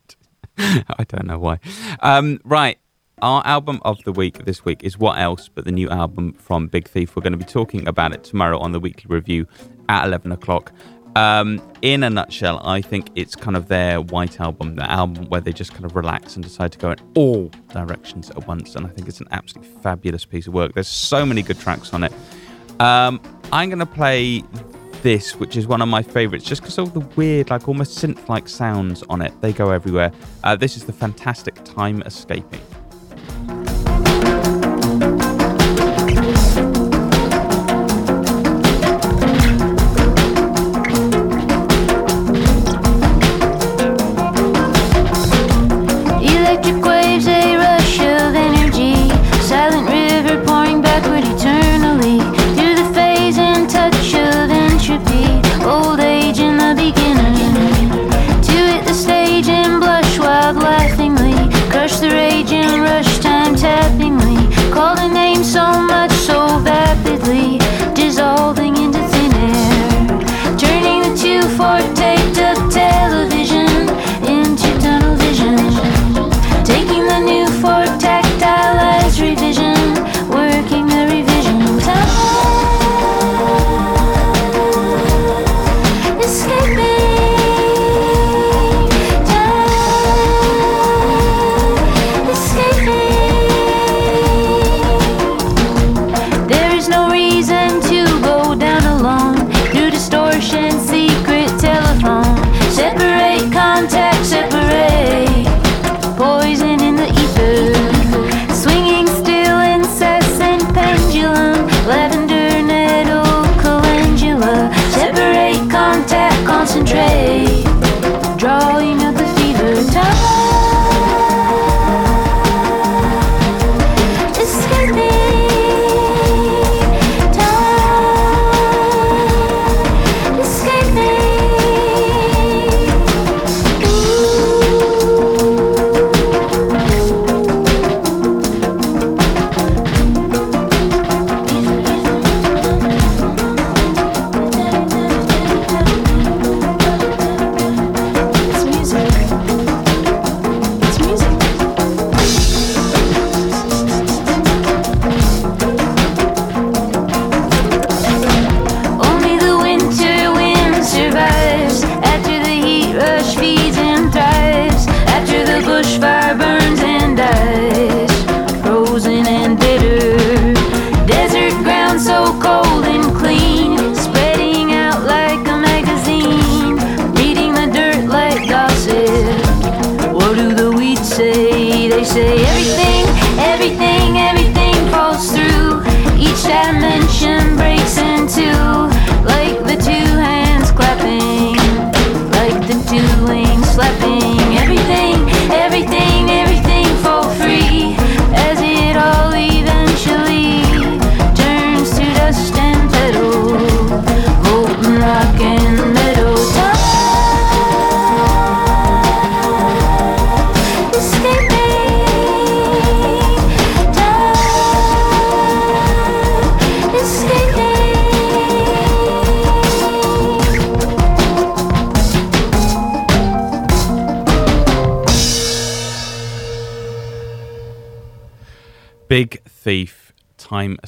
I 0.57 1.03
don't 1.07 1.25
know 1.25 1.39
why. 1.39 1.59
Um, 1.99 2.39
right. 2.43 2.77
Our 3.19 3.41
album 3.47 3.79
of 3.83 4.03
the 4.03 4.11
week 4.11 4.45
this 4.45 4.63
week 4.63 4.83
is 4.83 4.97
What 4.99 5.17
Else 5.17 5.49
But 5.49 5.65
the 5.65 5.71
New 5.71 5.89
Album 5.89 6.33
from 6.33 6.67
Big 6.67 6.87
Thief. 6.87 7.15
We're 7.15 7.23
going 7.23 7.31
to 7.33 7.37
be 7.37 7.45
talking 7.45 7.87
about 7.87 8.13
it 8.13 8.23
tomorrow 8.23 8.59
on 8.59 8.73
the 8.73 8.79
weekly 8.79 9.07
review 9.07 9.47
at 9.89 10.05
11 10.05 10.31
o'clock. 10.31 10.71
Um, 11.17 11.60
in 11.82 12.03
a 12.03 12.12
nutshell, 12.12 12.62
I 12.63 12.80
think 12.80 13.10
it's 13.15 13.36
kind 13.36 13.58
of 13.58 13.69
their 13.69 14.01
white 14.01 14.39
album, 14.39 14.75
the 14.75 14.88
album 14.88 15.25
where 15.30 15.41
they 15.41 15.51
just 15.51 15.73
kind 15.73 15.84
of 15.84 15.95
relax 15.95 16.36
and 16.36 16.43
decide 16.43 16.71
to 16.73 16.77
go 16.77 16.91
in 16.91 16.99
all 17.15 17.49
directions 17.69 18.30
at 18.30 18.47
once. 18.47 18.75
And 18.75 18.86
I 18.86 18.89
think 18.89 19.08
it's 19.08 19.19
an 19.19 19.27
absolutely 19.32 19.73
fabulous 19.82 20.25
piece 20.25 20.45
of 20.45 20.53
work. 20.53 20.75
There's 20.75 20.88
so 20.88 21.25
many 21.25 21.41
good 21.41 21.60
tracks 21.60 21.91
on 21.91 22.03
it. 22.03 22.13
Um, 22.80 23.19
I'm 23.51 23.69
going 23.69 23.80
to 23.80 23.88
play 23.88 24.43
this, 25.01 25.36
which 25.38 25.58
is 25.58 25.65
one 25.65 25.82
of 25.82 25.88
my 25.88 26.03
favorites, 26.03 26.45
just 26.45 26.62
because 26.62 26.77
of 26.77 26.93
the 26.93 26.99
weird, 26.99 27.49
like 27.49 27.67
almost 27.67 27.97
synth 27.97 28.30
like 28.30 28.47
sounds 28.47 29.01
on 29.10 29.23
it. 29.23 29.34
They 29.41 29.53
go 29.53 29.71
everywhere. 29.71 30.12
Uh, 30.43 30.56
this 30.56 30.77
is 30.77 30.86
the 30.86 30.93
fantastic 30.93 31.56
Time 31.63 32.03
Escaping. 32.03 32.62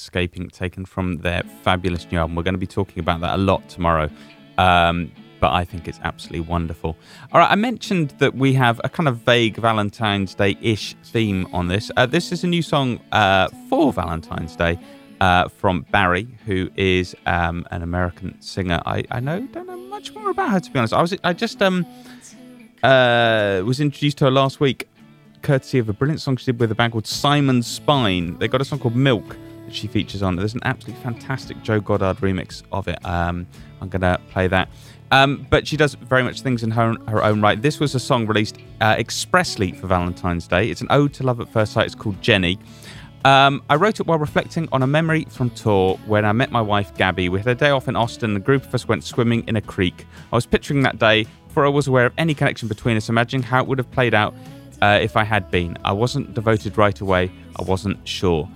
Escaping, 0.10 0.50
taken 0.50 0.86
from 0.86 1.18
their 1.18 1.44
fabulous 1.62 2.12
new 2.12 2.18
album. 2.18 2.36
We're 2.36 2.42
going 2.42 2.56
to 2.56 2.60
be 2.60 2.66
talking 2.66 2.98
about 3.00 3.22
that 3.22 3.36
a 3.36 3.38
lot 3.38 3.70
tomorrow. 3.70 4.10
Um, 4.58 5.12
but 5.40 5.52
I 5.54 5.64
think 5.64 5.88
it's 5.88 6.00
absolutely 6.04 6.40
wonderful. 6.40 6.98
All 7.32 7.40
right, 7.40 7.52
I 7.52 7.54
mentioned 7.54 8.16
that 8.18 8.34
we 8.34 8.54
have 8.54 8.82
a 8.84 8.90
kind 8.90 9.08
of 9.08 9.18
vague 9.18 9.58
Valentine's 9.58 10.34
Day 10.34 10.58
ish 10.62 10.96
theme 11.04 11.48
on 11.54 11.68
this. 11.68 11.92
Uh, 11.96 12.08
this 12.08 12.32
is 12.32 12.44
a 12.44 12.48
new 12.48 12.64
song 12.64 13.00
uh, 13.12 13.50
for 13.70 13.94
Valentine's 13.94 14.56
Day 14.56 14.80
uh, 15.22 15.48
from 15.48 15.86
Barrie, 15.92 16.28
who 16.48 16.72
is 16.76 17.16
um, 17.28 17.68
an 17.70 17.84
American 17.84 18.42
singer. 18.42 18.82
I, 18.88 19.04
I 19.12 19.20
know 19.20 19.42
don't 19.42 19.68
know 19.68 19.78
much 19.78 20.12
more 20.16 20.32
about 20.32 20.50
her 20.50 20.60
to 20.60 20.72
be 20.72 20.80
honest. 20.80 20.96
I 20.96 21.02
was 21.02 21.16
I 21.24 21.34
just 21.34 21.62
um 21.62 21.86
uh, 22.82 23.62
was 23.64 23.80
introduced 23.80 24.18
to 24.18 24.26
her 24.26 24.32
last 24.32 24.60
week 24.60 24.88
courtesy 25.44 25.78
of 25.78 25.88
a 25.88 25.94
brilliant 25.94 26.20
song 26.20 26.36
she 26.36 26.46
did 26.46 26.60
with 26.60 26.72
a 26.72 26.76
band 26.76 26.94
called 26.94 27.06
Simon 27.06 27.62
Spine. 27.62 28.40
They 28.40 28.48
got 28.48 28.60
a 28.60 28.66
song 28.66 28.80
called 28.80 28.96
Milk 28.96 29.38
that 29.70 29.76
she 29.76 29.88
features 29.88 30.24
on. 30.24 30.36
There's 30.36 30.56
an 30.56 30.62
absolutely 30.66 31.02
fantastic 31.04 31.62
Joe 31.62 31.80
Goddard 31.80 32.18
remix 32.18 32.64
of 32.72 32.88
it. 32.88 33.04
Um, 33.06 33.46
I'm 33.82 33.90
going 33.90 34.02
to 34.02 34.20
play 34.32 34.48
that. 34.48 34.68
Um, 35.12 35.46
but 35.50 35.68
she 35.68 35.78
does 35.78 35.94
very 35.94 36.24
much 36.24 36.42
things 36.42 36.64
in 36.64 36.72
her, 36.72 36.96
her 37.08 37.24
own 37.24 37.42
right. 37.42 37.60
This 37.62 37.80
was 37.80 37.96
a 37.96 38.00
song 38.00 38.28
released 38.28 38.58
uh, 38.82 38.96
expressly 38.98 39.72
for 39.72 39.88
Valentine's 39.88 40.48
Day. 40.48 40.70
It's 40.70 40.82
an 40.82 40.88
ode 40.90 41.14
to 41.16 41.24
love 41.24 41.40
at 41.40 41.52
first 41.52 41.74
sight. 41.74 41.86
It's 41.86 41.96
called 41.96 42.22
Jenny. 42.22 42.60
Um, 43.26 43.62
I 43.70 43.76
wrote 43.76 44.00
it 44.00 44.08
while 44.08 44.18
reflecting 44.18 44.68
on 44.72 44.82
a 44.82 44.88
memory 44.88 45.26
from 45.30 45.50
tour 45.52 46.00
when 46.06 46.26
I 46.26 46.32
met 46.32 46.52
my 46.52 46.62
wife 46.62 46.96
Gabby. 46.96 47.30
We 47.30 47.40
had 47.40 47.48
a 47.48 47.56
day 47.56 47.70
off 47.70 47.88
in 47.88 47.96
Austin. 47.96 48.36
A 48.36 48.40
group 48.40 48.66
of 48.66 48.74
us 48.74 48.88
went 48.88 49.04
swimming 49.04 49.48
in 49.48 49.56
a 49.56 49.62
creek. 49.62 50.06
I 50.32 50.36
was 50.36 50.46
picturing 50.46 50.82
that 50.84 51.00
day 51.00 51.26
before 51.48 51.66
I 51.66 51.70
was 51.70 51.88
aware 51.88 52.06
of 52.06 52.14
any 52.18 52.34
connection 52.34 52.68
between 52.68 52.98
us, 52.98 53.10
imagining 53.10 53.44
how 53.44 53.62
it 53.62 53.68
would 53.68 53.78
have 53.78 53.92
played 53.92 54.14
out 54.14 54.34
uh, 54.82 55.00
if 55.02 55.18
I 55.18 55.24
had 55.24 55.52
been. 55.52 55.78
I 55.84 55.92
wasn't 55.92 56.34
devoted 56.34 56.78
right 56.78 57.00
away. 57.02 57.32
I 57.60 57.64
wasn't 57.64 58.08
sure. 58.08 58.50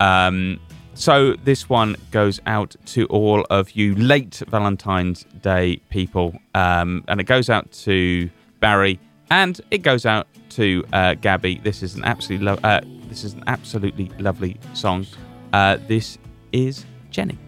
Um, 0.00 0.60
so 0.94 1.34
this 1.44 1.68
one 1.68 1.96
goes 2.10 2.40
out 2.46 2.74
to 2.86 3.06
all 3.06 3.46
of 3.50 3.72
you 3.72 3.94
late 3.94 4.42
Valentine's 4.48 5.24
Day 5.42 5.76
people, 5.90 6.36
um, 6.54 7.04
and 7.06 7.20
it 7.20 7.24
goes 7.24 7.48
out 7.48 7.70
to 7.84 8.28
Barrie, 8.60 8.98
and 9.30 9.60
it 9.70 9.82
goes 9.82 10.04
out 10.06 10.26
to 10.50 10.84
uh, 10.92 11.14
Gabby. 11.14 11.60
This 11.62 11.82
is 11.82 11.94
an 11.94 12.04
absolutely 12.04 12.46
lo- 12.46 12.58
uh, 12.64 12.80
this 13.08 13.22
is 13.22 13.34
an 13.34 13.44
absolutely 13.46 14.10
lovely 14.18 14.58
song. 14.74 15.06
Uh, 15.52 15.78
this 15.86 16.18
is 16.52 16.84
Jenny. 17.10 17.38
Jenny, 17.38 17.47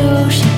at 0.00 0.42
the 0.44 0.49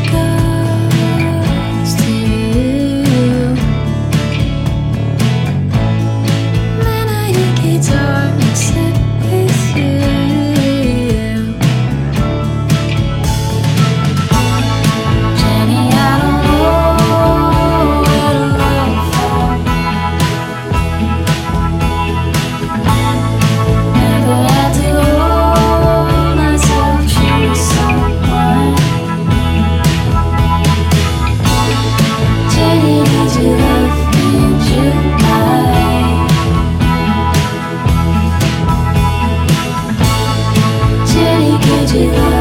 Jenny, 41.92 42.32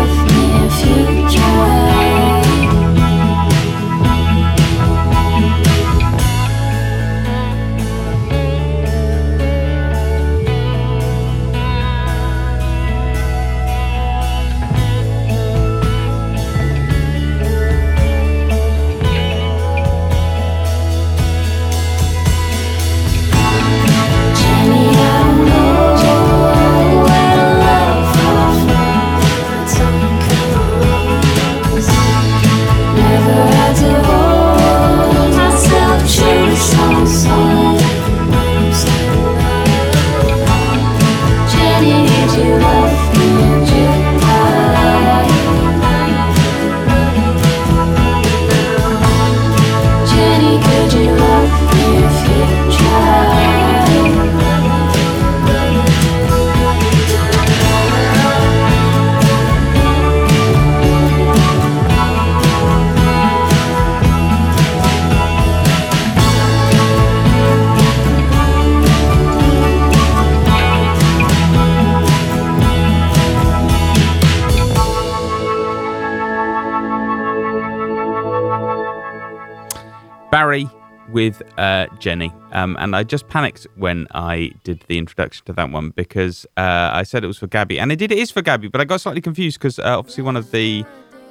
Jenny. 82.02 82.34
Um, 82.52 82.76
and 82.80 82.96
I 82.96 83.04
just 83.04 83.30
panicked 83.30 83.68
when 83.76 84.08
I 84.12 84.52
did 84.64 84.84
the 84.88 84.98
introduction 84.98 85.46
to 85.46 85.54
that 85.54 85.70
one 85.70 85.92
because 85.92 86.46
uh, 86.58 86.90
I 86.92 87.04
said 87.04 87.24
it 87.24 87.28
was 87.28 87.38
for 87.38 87.48
Gabby. 87.48 87.80
And 87.80 87.92
indeed 87.92 88.12
it 88.12 88.18
is 88.18 88.32
for 88.32 88.42
Gabby, 88.42 88.68
but 88.68 88.82
I 88.82 88.86
got 88.86 89.00
slightly 89.00 89.22
confused 89.22 89.60
because 89.60 89.80
uh, 89.80 89.98
obviously 89.98 90.24
one 90.24 90.36
of 90.36 90.52
the 90.52 90.84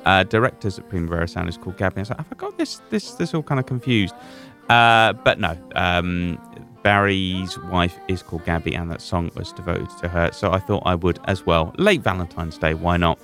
uh, 0.06 0.22
directors 0.24 0.78
at 0.78 0.88
Primavera 0.88 1.28
Sound 1.28 1.48
is 1.48 1.58
called 1.58 1.76
Gabby. 1.76 1.98
I 1.98 2.00
was 2.00 2.10
like, 2.10 2.18
have 2.18 2.32
I 2.32 2.36
got 2.36 2.56
this, 2.56 2.80
this, 2.88 3.12
this 3.12 3.34
all 3.34 3.42
kind 3.42 3.58
of 3.58 3.66
confused? 3.66 4.14
Uh, 4.70 5.12
but 5.12 5.40
no, 5.40 5.58
um, 5.74 6.38
Barrie's 6.82 7.58
wife 7.58 7.98
is 8.08 8.22
called 8.22 8.44
Gabby, 8.44 8.74
and 8.74 8.90
that 8.90 9.02
song 9.02 9.30
was 9.34 9.52
devoted 9.52 9.90
to 10.00 10.08
her. 10.08 10.30
So 10.32 10.52
I 10.52 10.60
thought 10.60 10.84
I 10.86 10.94
would 10.94 11.18
as 11.24 11.44
well. 11.44 11.74
Late 11.76 12.00
Valentine's 12.02 12.56
Day, 12.56 12.74
why 12.74 12.96
not? 12.96 13.18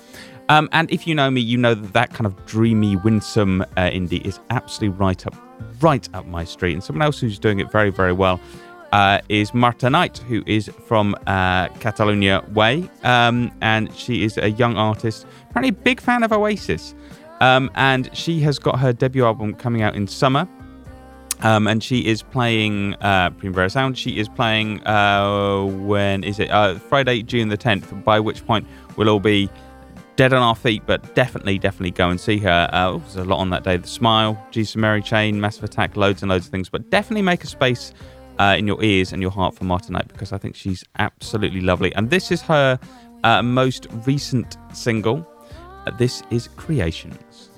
Um, 0.49 0.69
and 0.71 0.89
if 0.91 1.05
you 1.05 1.13
know 1.13 1.29
me, 1.29 1.41
you 1.41 1.57
know 1.57 1.73
that 1.73 1.93
that 1.93 2.13
kind 2.13 2.25
of 2.25 2.45
dreamy, 2.45 2.95
winsome 2.95 3.61
uh, 3.61 3.89
indie 3.89 4.25
is 4.25 4.39
absolutely 4.49 4.97
right 4.97 5.25
up, 5.27 5.35
right 5.81 6.07
up 6.13 6.25
my 6.25 6.45
street. 6.45 6.73
And 6.73 6.83
someone 6.83 7.01
else 7.01 7.19
who's 7.19 7.37
doing 7.37 7.59
it 7.59 7.71
very, 7.71 7.89
very 7.89 8.13
well 8.13 8.39
uh, 8.93 9.19
is 9.29 9.53
Marta 9.53 9.89
Knight, 9.89 10.19
who 10.19 10.43
is 10.45 10.69
from 10.85 11.15
uh, 11.27 11.67
Catalonia 11.79 12.43
Way, 12.53 12.89
um, 13.03 13.51
and 13.61 13.93
she 13.93 14.23
is 14.23 14.37
a 14.37 14.51
young 14.51 14.77
artist, 14.77 15.25
apparently 15.49 15.69
a 15.69 15.83
big 15.83 15.99
fan 15.99 16.23
of 16.23 16.31
Oasis, 16.31 16.95
um, 17.41 17.69
and 17.75 18.09
she 18.15 18.39
has 18.39 18.57
got 18.57 18.79
her 18.79 18.93
debut 18.93 19.25
album 19.25 19.53
coming 19.53 19.81
out 19.81 19.95
in 19.95 20.07
summer. 20.07 20.47
Um, 21.41 21.67
and 21.67 21.83
she 21.83 22.07
is 22.07 22.23
playing 22.23 22.95
uh, 22.95 23.29
Primavera 23.29 23.69
Sound. 23.69 23.95
She 23.95 24.17
is 24.17 24.27
playing 24.27 24.81
uh, 24.87 25.65
when 25.65 26.23
is 26.23 26.39
it? 26.39 26.49
Uh, 26.49 26.79
Friday, 26.79 27.21
June 27.21 27.49
the 27.49 27.57
10th. 27.57 28.03
By 28.03 28.19
which 28.19 28.43
point 28.47 28.65
we'll 28.95 29.07
all 29.07 29.19
be 29.19 29.47
dead 30.17 30.33
on 30.33 30.41
our 30.41 30.55
feet, 30.55 30.83
but 30.85 31.15
definitely, 31.15 31.57
definitely 31.57 31.91
go 31.91 32.09
and 32.09 32.19
see 32.19 32.39
her. 32.39 32.69
Uh, 32.73 32.89
oh, 32.89 32.97
there's 32.99 33.15
a 33.15 33.23
lot 33.23 33.37
on 33.37 33.51
that 33.51 33.63
day. 33.63 33.77
The 33.77 33.87
Smile, 33.87 34.37
Jesus 34.51 34.75
Mary 34.75 35.01
Chain, 35.01 35.39
Massive 35.39 35.63
Attack, 35.63 35.95
loads 35.95 36.21
and 36.21 36.29
loads 36.29 36.47
of 36.47 36.51
things. 36.51 36.67
But 36.67 36.89
definitely 36.89 37.21
make 37.21 37.43
a 37.43 37.47
space 37.47 37.93
uh, 38.39 38.55
in 38.57 38.67
your 38.67 38.83
ears 38.83 39.13
and 39.13 39.21
your 39.21 39.31
heart 39.31 39.55
for 39.55 39.63
Marta 39.63 39.91
Knight 39.91 40.07
because 40.09 40.33
I 40.33 40.37
think 40.37 40.55
she's 40.55 40.83
absolutely 40.99 41.61
lovely. 41.61 41.93
And 41.95 42.09
this 42.09 42.31
is 42.31 42.41
her 42.41 42.79
uh, 43.23 43.41
most 43.41 43.87
recent 44.05 44.57
single. 44.73 45.25
Uh, 45.85 45.91
this 45.97 46.23
is 46.31 46.49
Creations. 46.49 47.51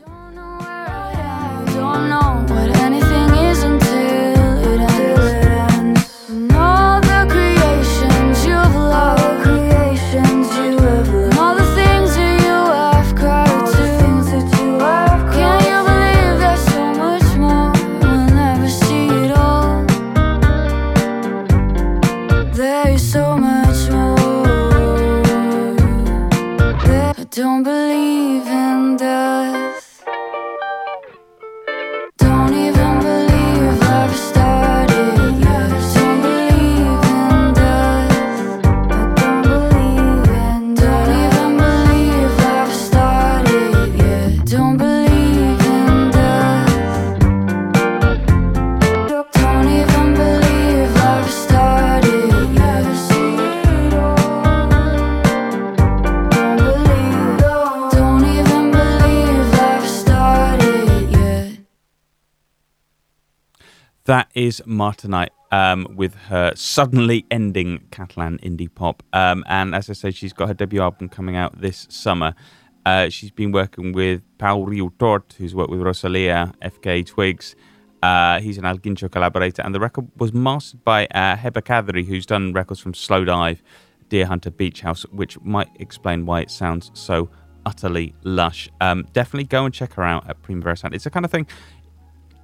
Is 64.35 64.61
Marta 64.65 65.07
Knight 65.07 65.31
um, 65.51 65.87
with 65.95 66.15
her 66.15 66.53
suddenly 66.55 67.25
ending 67.31 67.85
Catalan 67.91 68.37
indie 68.39 68.73
pop. 68.73 69.03
Um, 69.13 69.43
and 69.47 69.73
as 69.73 69.89
I 69.89 69.93
said, 69.93 70.15
she's 70.15 70.33
got 70.33 70.47
her 70.47 70.53
debut 70.53 70.81
album 70.81 71.09
coming 71.09 71.35
out 71.35 71.59
this 71.59 71.87
summer. 71.89 72.35
Uh, 72.85 73.09
she's 73.09 73.31
been 73.31 73.51
working 73.51 73.91
with 73.91 74.21
Paul 74.37 74.65
Riutort, 74.65 75.33
who's 75.33 75.53
worked 75.53 75.69
with 75.69 75.81
Rosalia, 75.81 76.53
FKA 76.61 77.05
Twigs. 77.05 77.55
Uh, 78.01 78.39
he's 78.39 78.57
an 78.57 78.65
El 78.65 78.77
Guincho 78.77 79.11
collaborator, 79.11 79.61
and 79.61 79.75
the 79.75 79.79
record 79.79 80.07
was 80.17 80.33
mastered 80.33 80.83
by 80.85 81.05
uh, 81.07 81.35
Heba 81.35 81.61
Kadry, 81.61 82.05
who's 82.05 82.25
done 82.25 82.53
records 82.53 82.79
from 82.79 82.93
Slowdive, 82.93 83.59
Deer 84.07 84.25
Hunter, 84.25 84.49
Beach 84.49 84.81
House, 84.81 85.03
which 85.11 85.39
might 85.41 85.69
explain 85.79 86.25
why 86.25 86.41
it 86.41 86.49
sounds 86.49 86.91
so 86.93 87.29
utterly 87.65 88.15
lush. 88.23 88.69
Um, 88.79 89.05
definitely 89.11 89.47
go 89.47 89.65
and 89.65 89.73
check 89.73 89.93
her 89.93 90.03
out 90.03 90.29
at 90.29 90.41
Primavera 90.41 90.77
Sound. 90.77 90.95
It's 90.95 91.03
the 91.03 91.09
kind 91.09 91.25
of 91.25 91.31
thing 91.31 91.45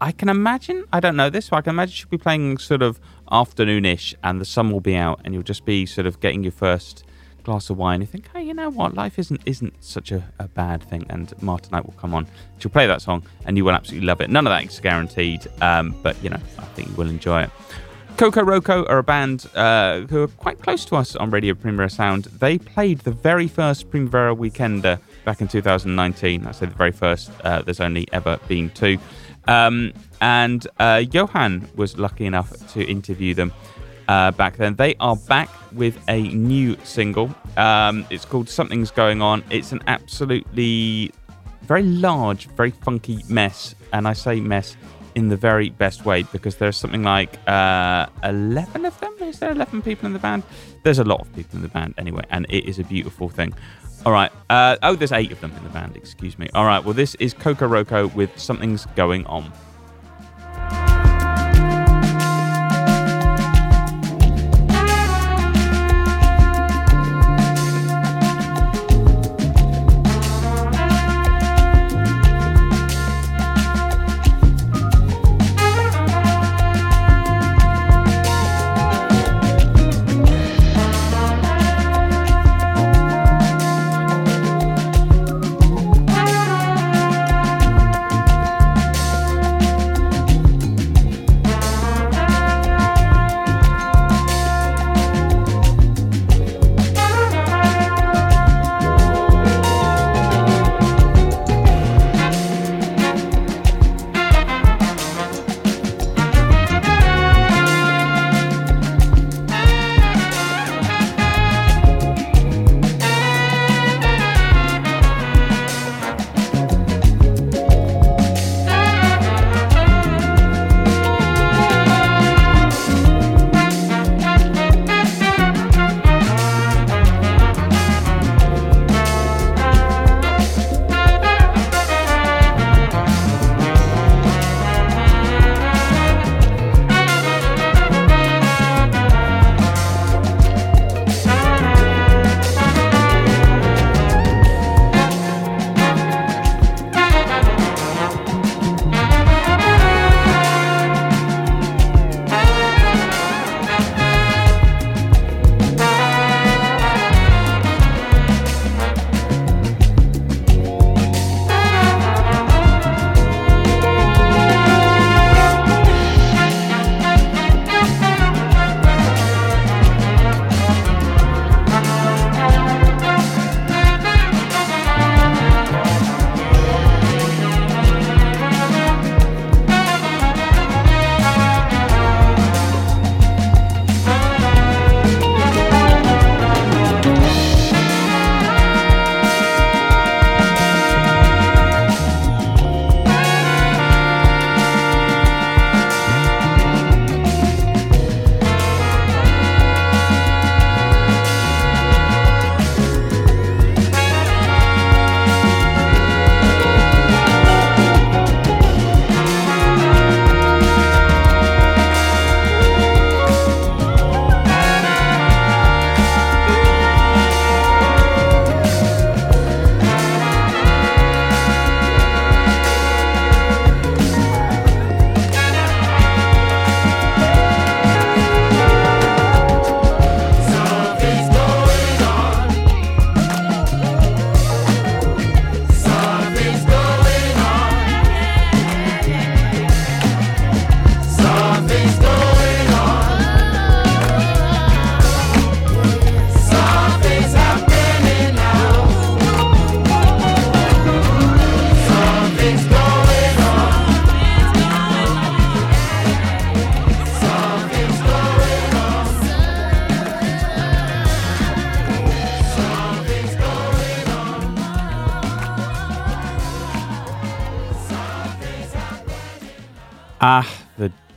I 0.02 0.12
can 0.12 0.30
imagine, 0.30 0.84
I 0.92 1.00
don't 1.00 1.16
know 1.16 1.30
this, 1.30 1.50
but 1.50 1.58
I 1.58 1.62
can 1.62 1.72
imagine 1.72 1.94
she'll 1.94 2.10
be 2.10 2.18
playing 2.18 2.58
sort 2.58 2.82
of 2.82 3.00
afternoonish 3.32 4.14
and 4.24 4.42
the 4.42 4.46
sun 4.46 4.72
will 4.72 4.82
be 4.82 4.96
out 4.96 5.22
and 5.24 5.34
you'll 5.34 5.44
just 5.44 5.66
be 5.66 5.86
sort 5.86 6.06
of 6.06 6.20
getting 6.20 6.44
your 6.44 6.52
first 6.52 7.04
glass 7.44 7.70
of 7.70 7.78
wine. 7.78 8.02
You 8.02 8.08
think, 8.08 8.30
hey, 8.34 8.44
you 8.44 8.54
know 8.54 8.70
what? 8.70 8.94
Life 8.94 9.18
isn't 9.18 9.42
isn't 9.46 9.82
such 9.84 10.12
a, 10.12 10.24
a 10.40 10.48
bad 10.48 10.84
thing. 10.84 11.06
And 11.10 11.32
Marta 11.42 11.72
Knight 11.72 11.86
will 11.86 11.94
come 11.94 12.14
on. 12.14 12.28
She'll 12.60 12.72
play 12.72 12.88
that 12.88 13.02
song 13.02 13.24
and 13.46 13.56
you 13.56 13.64
will 13.64 13.72
absolutely 13.72 14.06
love 14.06 14.20
it. 14.20 14.30
None 14.30 14.46
of 14.46 14.52
that 14.52 14.66
is 14.66 14.80
guaranteed, 14.80 15.48
um, 15.62 15.96
but 16.04 16.22
you 16.22 16.30
know, 16.30 16.40
I 16.60 16.66
think 16.66 16.90
you 16.90 16.96
will 16.96 17.10
enjoy 17.10 17.44
it. 17.44 17.50
Kokoroko 18.18 18.90
are 18.90 19.00
a 19.00 19.04
band 19.04 19.46
uh, 19.56 20.02
who 20.02 20.24
are 20.24 20.28
quite 20.28 20.62
close 20.62 20.86
to 20.86 20.96
us 20.96 21.18
on 21.18 21.32
Radio 21.32 21.54
Primavera 21.54 21.90
Sound. 21.90 22.26
They 22.26 22.58
played 22.58 23.00
the 23.00 23.12
very 23.12 23.48
first 23.48 23.90
Primavera 23.90 24.34
Weekender 24.34 25.00
back 25.26 25.42
in 25.42 25.50
2019. 25.50 26.48
I 26.48 26.52
say 26.54 26.66
the 26.66 26.74
very 26.74 26.94
first. 26.94 27.30
Uh, 27.44 27.62
there's 27.62 27.82
only 27.82 28.08
ever 28.14 28.40
been 28.48 28.70
two. 28.70 28.98
Um, 29.48 29.94
and 30.22 30.68
uh, 30.80 31.04
Johan 31.12 31.68
was 31.76 31.98
lucky 31.98 32.26
enough 32.26 32.52
to 32.74 32.84
interview 32.84 33.34
them 33.34 33.54
uh, 34.08 34.32
back 34.32 34.58
then. 34.58 34.76
They 34.76 34.96
are 35.00 35.16
back 35.16 35.50
with 35.72 35.98
a 36.08 36.22
new 36.30 36.78
single. 36.84 37.34
Um, 37.58 38.06
it's 38.10 38.26
called 38.26 38.50
Something's 38.50 38.92
Going 38.92 39.22
On. 39.22 39.44
It's 39.50 39.72
an 39.72 39.82
absolutely 39.88 41.12
very 41.64 41.84
large, 41.84 42.48
very 42.50 42.72
funky 42.72 43.24
mess. 43.30 43.76
And 43.94 44.08
I 44.08 44.14
say 44.14 44.40
mess 44.40 44.78
in 45.16 45.30
the 45.30 45.38
very 45.38 45.70
best 45.70 46.06
way 46.06 46.24
because 46.24 46.58
there's 46.58 46.78
something 46.78 47.04
like 47.04 47.40
uh, 47.48 48.08
11 48.24 48.86
of 48.86 49.00
them. 49.00 49.14
Is 49.22 49.40
there 49.40 49.52
11 49.52 49.82
people 49.82 50.06
in 50.06 50.14
the 50.14 50.20
band? 50.20 50.44
There's 50.84 51.00
a 51.00 51.04
lot 51.04 51.22
of 51.22 51.34
people 51.34 51.56
in 51.58 51.62
the 51.62 51.70
band 51.70 51.96
anyway, 51.98 52.24
and 52.30 52.46
it 52.50 52.66
is 52.66 52.80
a 52.80 52.84
beautiful 52.84 53.30
thing. 53.30 53.54
All 54.06 54.12
right. 54.12 54.32
Uh, 54.52 54.78
oh, 54.84 54.96
there's 54.96 55.12
eight 55.12 55.32
of 55.32 55.42
them 55.42 55.52
in 55.58 55.64
the 55.64 55.70
band. 55.70 55.98
Excuse 55.98 56.38
me. 56.38 56.48
All 56.54 56.66
right. 56.66 56.84
Well, 56.84 56.94
this 56.94 57.16
is 57.16 57.34
Kokoroko 57.34 58.14
with 58.14 58.38
Something's 58.38 58.86
Going 58.96 59.26
On. 59.26 59.52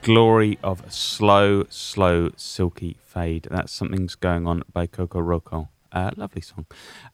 Glory 0.09 0.59
of 0.63 0.91
slow, 0.91 1.65
slow, 1.69 2.31
silky 2.35 2.97
fade. 3.05 3.47
That's 3.51 3.71
something's 3.71 4.15
going 4.15 4.47
on 4.47 4.63
by 4.73 4.87
Kokoroko. 4.87 5.69
Uh, 5.93 6.13
lovely 6.17 6.41
song. 6.41 6.65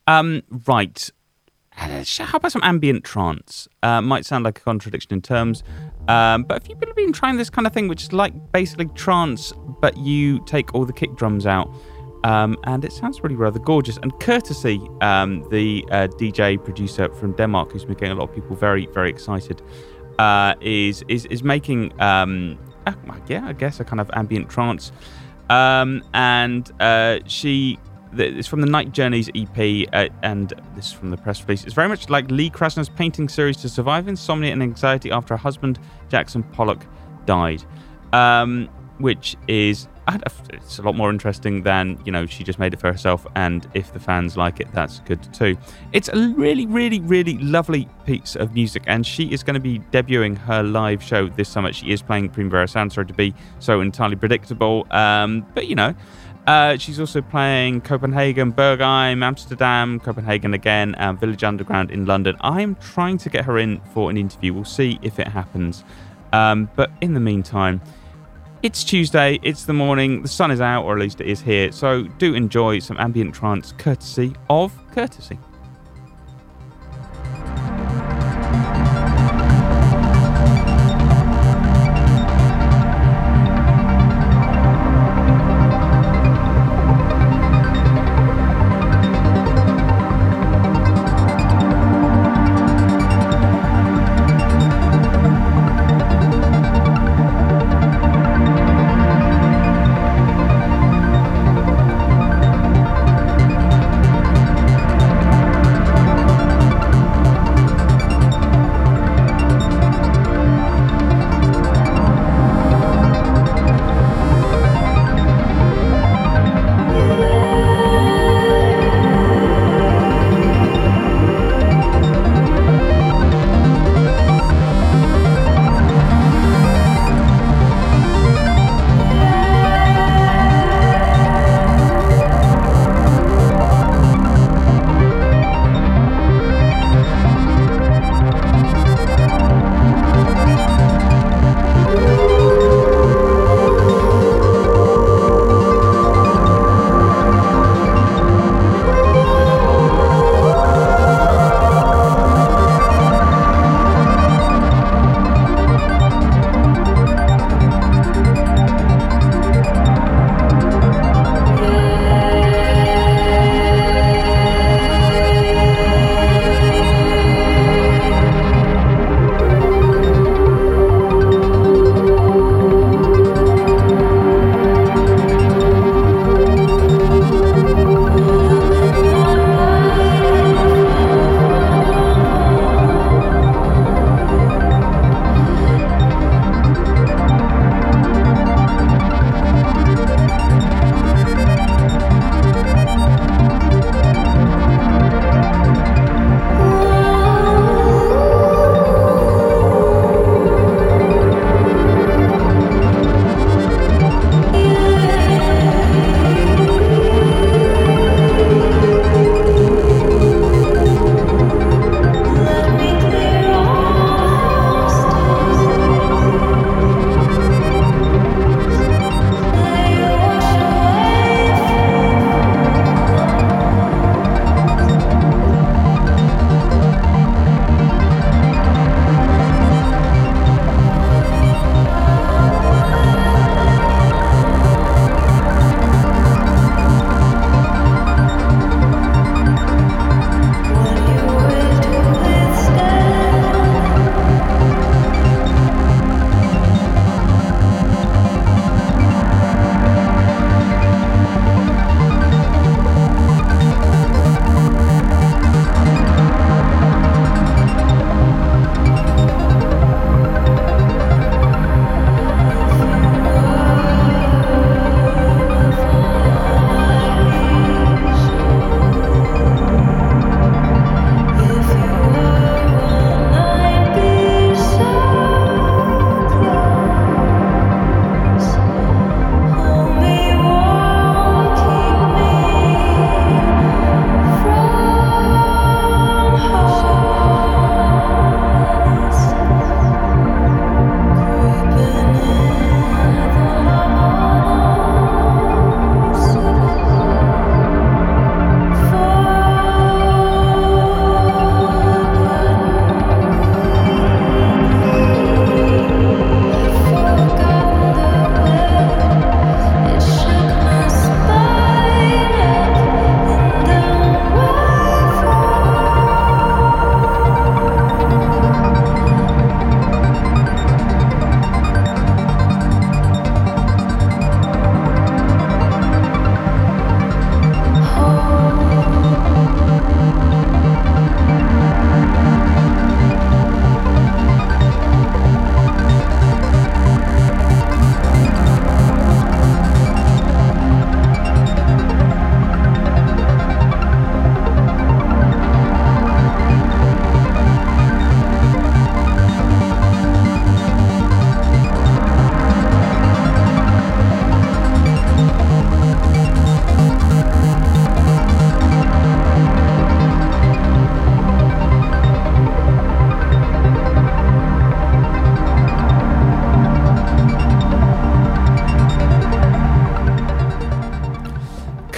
Um, 0.07 0.45
right. 0.69 1.11
Uh, 1.77 2.05
How 2.21 2.37
about 2.37 2.53
some 2.53 2.63
ambient 2.63 3.03
trance? 3.03 3.67
Uh, 3.83 4.01
might 4.01 4.25
sound 4.25 4.45
like 4.45 4.61
a 4.61 4.63
contradiction 4.63 5.13
in 5.13 5.23
terms, 5.23 5.65
um, 6.07 6.45
but 6.45 6.63
if 6.63 6.69
you've 6.69 6.79
been 6.95 7.13
trying 7.13 7.37
this 7.37 7.51
kind 7.51 7.67
of 7.67 7.73
thing, 7.73 7.89
which 7.89 8.05
is 8.05 8.13
like 8.13 8.33
basically 8.53 8.87
trance, 8.95 9.53
but 9.81 9.97
you 9.97 10.39
take 10.45 10.73
all 10.73 10.85
the 10.85 10.93
kick 10.93 11.17
drums 11.17 11.47
out, 11.47 11.69
um, 12.23 12.57
and 12.63 12.85
it 12.85 12.93
sounds 12.93 13.21
really 13.25 13.35
rather 13.35 13.59
gorgeous. 13.59 13.97
And 13.97 14.13
courtesy, 14.21 14.81
um, 15.01 15.45
the 15.51 15.85
uh, 15.91 16.07
DJ 16.17 16.63
producer 16.63 17.13
from 17.15 17.33
Denmark, 17.33 17.73
who's 17.73 17.85
been 17.85 17.95
getting 17.95 18.17
a 18.17 18.21
lot 18.21 18.29
of 18.29 18.35
people 18.37 18.55
very, 18.55 18.87
very 18.87 19.11
excited, 19.11 19.63
uh, 20.21 20.55
is 20.61 21.03
is 21.09 21.25
is 21.27 21.43
making 21.43 22.01
um, 22.01 22.57
uh, 22.87 22.93
yeah, 23.29 23.47
I 23.47 23.53
guess 23.53 23.81
a 23.81 23.85
kind 23.85 24.01
of 24.01 24.11
ambient 24.15 24.49
trance. 24.49 24.93
Um, 25.51 26.03
and 26.15 26.71
uh, 26.81 27.21
she 27.27 27.79
it's 28.17 28.49
from 28.49 28.61
the 28.61 28.67
Night 28.67 28.93
Journeys 28.93 29.29
EP, 29.35 29.89
uh, 29.93 30.09
and 30.23 30.53
this 30.77 30.87
is 30.87 30.93
from 30.93 31.11
the 31.11 31.17
press 31.17 31.43
release. 31.43 31.65
It's 31.65 31.75
very 31.75 31.89
much 31.89 32.09
like 32.09 32.31
Lee 32.31 32.51
Krasner's 32.51 32.89
painting 32.89 33.29
series 33.29 33.57
to 33.59 33.69
survive 33.69 34.09
insomnia 34.09 34.53
and 34.53 34.63
anxiety 34.63 35.11
after 35.11 35.35
her 35.35 35.39
husband 35.39 35.79
Jackson 36.09 36.43
Pollock 36.43 36.87
died, 37.27 37.65
um, 38.13 38.69
which 38.99 39.37
is 39.49 39.89
it's 40.07 40.79
a 40.79 40.83
lot 40.83 40.95
more 40.95 41.11
interesting 41.11 41.63
than 41.63 41.99
you 42.05 42.13
know 42.13 42.27
she 42.27 42.45
just 42.45 42.59
made 42.59 42.75
it 42.75 42.81
for 42.81 42.91
herself 42.91 43.27
and 43.35 43.69
if 43.75 43.93
the 43.93 44.01
fans 44.01 44.37
like 44.37 44.61
it 44.61 44.71
that's 44.73 45.01
good 45.01 45.23
too 45.33 45.57
it's 45.93 46.09
a 46.09 46.29
really 46.37 46.67
really 46.67 47.01
really 47.01 47.39
lovely 47.39 47.89
piece 48.05 48.37
of 48.37 48.53
music 48.55 48.83
and 48.87 49.07
she 49.07 49.33
is 49.33 49.43
going 49.43 49.55
to 49.55 49.61
be 49.61 49.79
debuting 49.93 50.37
her 50.37 50.63
live 50.63 51.03
show 51.03 51.29
this 51.29 51.49
summer 51.49 51.73
she 51.73 51.91
is 51.91 52.03
playing 52.03 52.29
primavera 52.29 52.69
sound 52.69 52.93
sorry 52.93 53.07
to 53.07 53.15
be 53.15 53.35
so 53.59 53.81
entirely 53.81 54.17
predictable 54.17 54.87
um, 54.91 55.47
but 55.55 55.67
you 55.67 55.75
know 55.75 55.95
uh, 56.47 56.77
she's 56.77 57.01
also 57.01 57.23
playing 57.23 57.81
Copenhagen, 57.81 58.53
Berghain, 58.53 59.25
Amsterdam, 59.25 59.99
Copenhagen 59.99 60.53
again, 60.53 60.95
and 60.97 61.19
Village 61.19 61.43
Underground 61.43 61.91
in 61.91 62.05
London. 62.05 62.37
I'm 62.43 62.75
trying 62.75 63.17
to 63.17 63.31
get 63.31 63.47
her 63.47 63.57
in 63.57 63.81
for 63.95 64.11
an 64.11 64.19
interview. 64.19 64.53
We'll 64.53 64.67
see 64.67 64.99
if 65.01 65.19
it 65.19 65.27
happens. 65.27 65.85
Um, 66.35 66.69
but 66.77 66.91
in 67.01 67.15
the 67.15 67.21
meantime, 67.21 67.81
it's 68.65 68.83
Tuesday, 68.83 69.39
it's 69.43 69.67
the 69.67 69.75
morning, 69.75 70.23
the 70.23 70.29
sun 70.29 70.51
is 70.51 70.63
out, 70.63 70.87
or 70.87 70.95
at 70.95 70.99
least 70.99 71.21
it 71.21 71.27
is 71.27 71.43
here, 71.43 71.71
so 71.71 72.05
do 72.17 72.33
enjoy 72.33 72.79
some 72.79 72.97
ambient 72.99 73.35
trance 73.35 73.73
courtesy 73.73 74.35
of 74.49 74.73
Courtesy. 74.91 75.39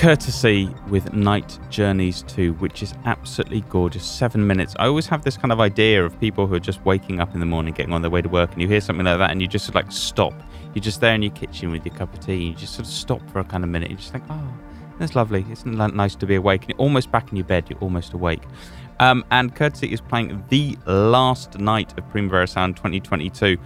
Courtesy 0.06 0.72
with 0.88 1.12
Night 1.14 1.58
Journeys 1.68 2.22
2, 2.28 2.52
which 2.52 2.80
is 2.80 2.94
absolutely 3.06 3.62
gorgeous. 3.62 4.04
Seven 4.06 4.46
minutes. 4.46 4.76
I 4.78 4.86
always 4.86 5.08
have 5.08 5.24
this 5.24 5.36
kind 5.36 5.50
of 5.50 5.58
idea 5.58 6.06
of 6.06 6.20
people 6.20 6.46
who 6.46 6.54
are 6.54 6.60
just 6.60 6.84
waking 6.84 7.18
up 7.18 7.34
in 7.34 7.40
the 7.40 7.46
morning, 7.46 7.74
getting 7.74 7.92
on 7.92 8.02
their 8.02 8.10
way 8.12 8.22
to 8.22 8.28
work, 8.28 8.52
and 8.52 8.62
you 8.62 8.68
hear 8.68 8.80
something 8.80 9.04
like 9.04 9.18
that, 9.18 9.32
and 9.32 9.42
you 9.42 9.48
just 9.48 9.74
like 9.74 9.90
stop. 9.90 10.32
You're 10.74 10.84
just 10.84 11.00
there 11.00 11.12
in 11.12 11.22
your 11.22 11.32
kitchen 11.32 11.72
with 11.72 11.84
your 11.84 11.92
cup 11.96 12.14
of 12.14 12.20
tea, 12.20 12.34
and 12.34 12.42
you 12.44 12.54
just 12.54 12.74
sort 12.74 12.86
of 12.86 12.92
stop 12.92 13.28
for 13.30 13.40
a 13.40 13.44
kind 13.44 13.64
of 13.64 13.70
minute. 13.70 13.90
You 13.90 13.96
just 13.96 14.12
think, 14.12 14.22
oh, 14.30 14.48
that's 15.00 15.16
lovely. 15.16 15.44
Isn't 15.50 15.76
that 15.78 15.92
nice 15.92 16.14
to 16.14 16.24
be 16.24 16.36
awake? 16.36 16.60
And 16.62 16.68
you're 16.70 16.78
almost 16.78 17.10
back 17.10 17.32
in 17.32 17.36
your 17.36 17.44
bed. 17.44 17.68
You're 17.68 17.80
almost 17.80 18.12
awake. 18.12 18.44
Um, 19.00 19.24
and 19.32 19.56
Courtesy 19.56 19.92
is 19.92 20.00
playing 20.00 20.44
the 20.50 20.78
last 20.86 21.58
night 21.58 21.98
of 21.98 22.08
Primavera 22.10 22.46
Sound 22.46 22.76
2022. 22.76 23.58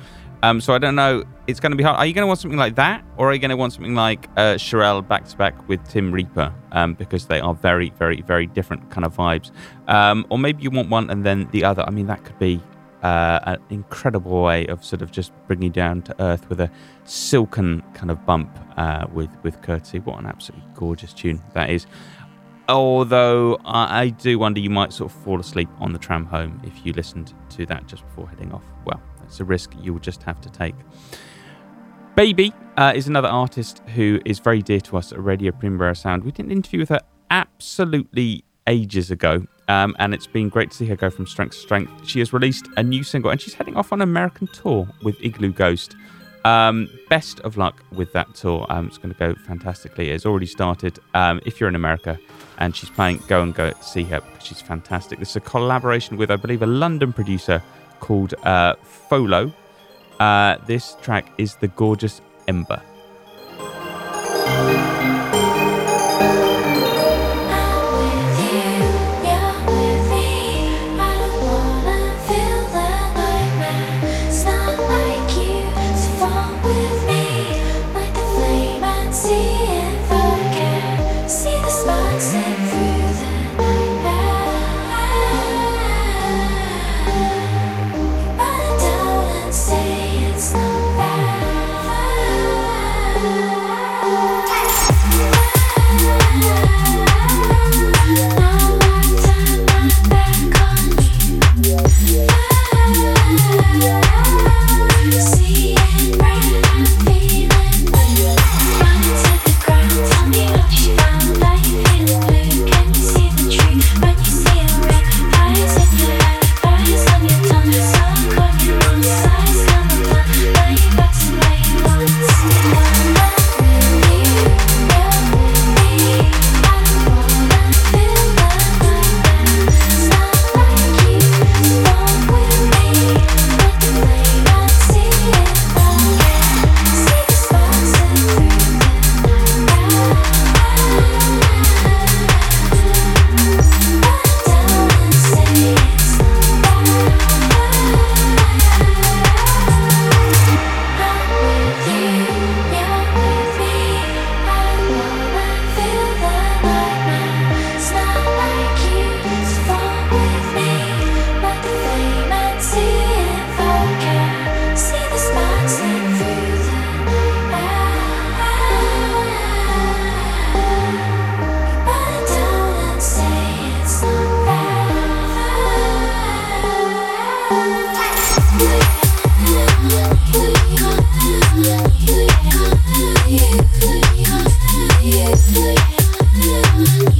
Um, 0.42 0.60
so 0.60 0.74
I 0.74 0.78
don't 0.78 0.94
know. 0.94 1.24
It's 1.46 1.60
going 1.60 1.72
to 1.72 1.76
be 1.76 1.84
hard. 1.84 1.98
Are 1.98 2.06
you 2.06 2.14
going 2.14 2.22
to 2.22 2.26
want 2.26 2.40
something 2.40 2.58
like 2.58 2.76
that, 2.76 3.04
or 3.16 3.30
are 3.30 3.32
you 3.34 3.38
going 3.38 3.50
to 3.50 3.56
want 3.56 3.72
something 3.72 3.94
like 3.94 4.28
uh, 4.36 4.56
back 5.02 5.28
to 5.28 5.36
back 5.36 5.68
with 5.68 5.86
Tim 5.88 6.12
Reaper? 6.12 6.54
Um, 6.72 6.94
because 6.94 7.26
they 7.26 7.40
are 7.40 7.54
very, 7.54 7.90
very, 7.98 8.22
very 8.22 8.46
different 8.46 8.90
kind 8.90 9.04
of 9.04 9.16
vibes. 9.16 9.50
Um, 9.88 10.26
or 10.30 10.38
maybe 10.38 10.62
you 10.62 10.70
want 10.70 10.88
one 10.88 11.10
and 11.10 11.24
then 11.24 11.48
the 11.50 11.64
other. 11.64 11.82
I 11.82 11.90
mean, 11.90 12.06
that 12.06 12.24
could 12.24 12.38
be 12.38 12.62
uh, 13.02 13.40
an 13.44 13.58
incredible 13.70 14.42
way 14.42 14.66
of 14.66 14.84
sort 14.84 15.02
of 15.02 15.10
just 15.10 15.32
bringing 15.46 15.64
you 15.64 15.70
down 15.70 16.02
to 16.02 16.22
earth 16.22 16.48
with 16.48 16.60
a 16.60 16.70
silken 17.04 17.82
kind 17.94 18.10
of 18.10 18.24
bump 18.24 18.50
uh, 18.76 19.06
with 19.12 19.30
with 19.42 19.60
courtesy. 19.62 19.98
What 19.98 20.18
an 20.18 20.26
absolutely 20.26 20.66
gorgeous 20.74 21.12
tune 21.12 21.42
that 21.54 21.70
is. 21.70 21.86
Although 22.68 23.58
I 23.64 24.10
do 24.10 24.38
wonder 24.38 24.60
you 24.60 24.70
might 24.70 24.92
sort 24.92 25.10
of 25.10 25.24
fall 25.24 25.40
asleep 25.40 25.68
on 25.80 25.92
the 25.92 25.98
tram 25.98 26.24
home 26.24 26.62
if 26.64 26.86
you 26.86 26.92
listened 26.92 27.34
to 27.50 27.66
that 27.66 27.88
just 27.88 28.06
before 28.06 28.28
heading 28.28 28.52
off. 28.52 28.62
Well, 28.84 29.02
it's 29.30 29.38
a 29.40 29.44
risk 29.44 29.72
you 29.80 29.92
will 29.92 30.00
just 30.00 30.22
have 30.24 30.40
to 30.40 30.50
take. 30.50 30.74
Babii 32.16 32.52
uh, 32.76 32.92
is 32.94 33.06
another 33.06 33.28
artist 33.28 33.80
who 33.94 34.20
is 34.24 34.40
very 34.40 34.60
dear 34.60 34.80
to 34.80 34.96
us 34.96 35.12
at 35.12 35.22
Radio 35.22 35.52
Primavera 35.52 35.94
Sound. 35.94 36.24
We 36.24 36.32
did 36.32 36.46
an 36.46 36.52
interview 36.52 36.80
with 36.80 36.88
her 36.88 37.00
absolutely 37.30 38.44
ages 38.66 39.12
ago, 39.12 39.46
um, 39.68 39.94
and 40.00 40.12
it's 40.12 40.26
been 40.26 40.48
great 40.48 40.72
to 40.72 40.76
see 40.76 40.86
her 40.86 40.96
go 40.96 41.10
from 41.10 41.26
strength 41.26 41.54
to 41.54 41.58
strength. 41.60 42.08
She 42.08 42.18
has 42.18 42.32
released 42.32 42.68
a 42.76 42.82
new 42.82 43.04
single, 43.04 43.30
and 43.30 43.40
she's 43.40 43.54
heading 43.54 43.76
off 43.76 43.92
on 43.92 44.02
an 44.02 44.08
American 44.08 44.48
tour 44.48 44.88
with 45.02 45.16
Iglooghost. 45.20 45.94
Um, 46.44 46.88
best 47.08 47.38
of 47.40 47.56
luck 47.56 47.84
with 47.92 48.12
that 48.14 48.34
tour. 48.34 48.66
Um, 48.68 48.88
it's 48.88 48.98
going 48.98 49.14
to 49.14 49.18
go 49.18 49.34
fantastically. 49.46 50.10
It's 50.10 50.26
already 50.26 50.46
started. 50.46 50.98
Um, 51.14 51.40
if 51.46 51.60
you're 51.60 51.68
in 51.68 51.76
America 51.76 52.18
and 52.58 52.74
she's 52.74 52.90
playing, 52.90 53.22
go 53.28 53.42
and 53.42 53.54
go 53.54 53.72
see 53.82 54.02
her 54.04 54.20
because 54.20 54.46
she's 54.46 54.60
fantastic. 54.60 55.18
This 55.18 55.30
is 55.30 55.36
a 55.36 55.40
collaboration 55.40 56.16
with, 56.16 56.30
I 56.30 56.36
believe, 56.36 56.62
a 56.62 56.66
London 56.66 57.12
producer 57.12 57.62
called 58.00 58.34
uh, 58.44 58.74
Folo. 58.82 59.52
Uh, 60.18 60.56
this 60.66 60.96
track 61.00 61.32
is 61.38 61.54
The 61.56 61.68
Gorgeous 61.68 62.20
Ember. 62.48 62.82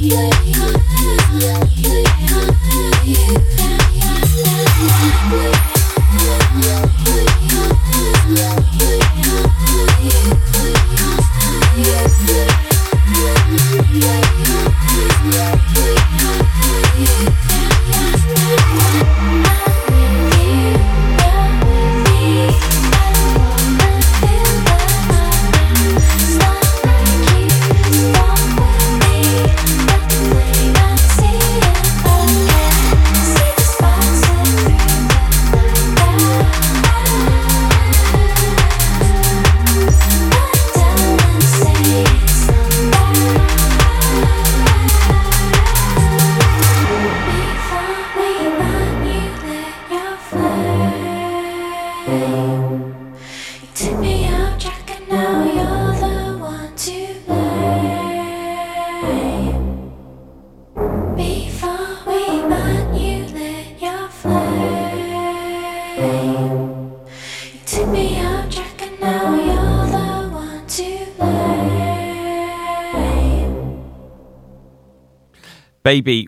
Yeah. 0.03 0.50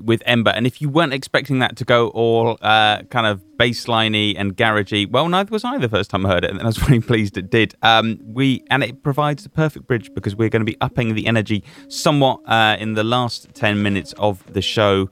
With 0.04 0.22
Ember. 0.26 0.52
And 0.52 0.68
if 0.68 0.82
you 0.82 0.90
weren't 0.90 1.14
expecting 1.14 1.60
that 1.60 1.78
to 1.78 1.86
go 1.86 2.10
all 2.10 2.58
uh, 2.62 3.04
kind 3.04 3.26
of 3.26 3.42
bassliney 3.58 4.36
and 4.38 4.56
garagey, 4.58 5.10
well, 5.10 5.30
neither 5.30 5.50
was 5.52 5.64
I 5.64 5.78
the 5.78 5.88
first 5.88 6.10
time 6.10 6.26
I 6.26 6.30
heard 6.30 6.44
it, 6.44 6.52
and 6.52 6.62
I 6.62 6.66
was 6.66 6.82
really 6.90 7.00
pleased 7.00 7.38
it 7.38 7.50
did. 7.50 7.76
Um, 7.82 8.20
we 8.26 8.64
and 8.70 8.84
it 8.84 9.02
provides 9.04 9.44
the 9.44 9.50
perfect 9.50 9.88
bridge 9.88 10.14
because 10.14 10.36
we're 10.36 10.50
going 10.50 10.66
to 10.66 10.72
be 10.72 10.78
upping 10.82 11.16
the 11.16 11.26
energy 11.26 11.64
somewhat 11.88 12.42
uh, 12.46 12.76
in 12.80 12.94
the 12.96 13.04
last 13.04 13.54
ten 13.54 13.82
minutes 13.82 14.14
of 14.18 14.44
the 14.52 14.62
show. 14.62 15.10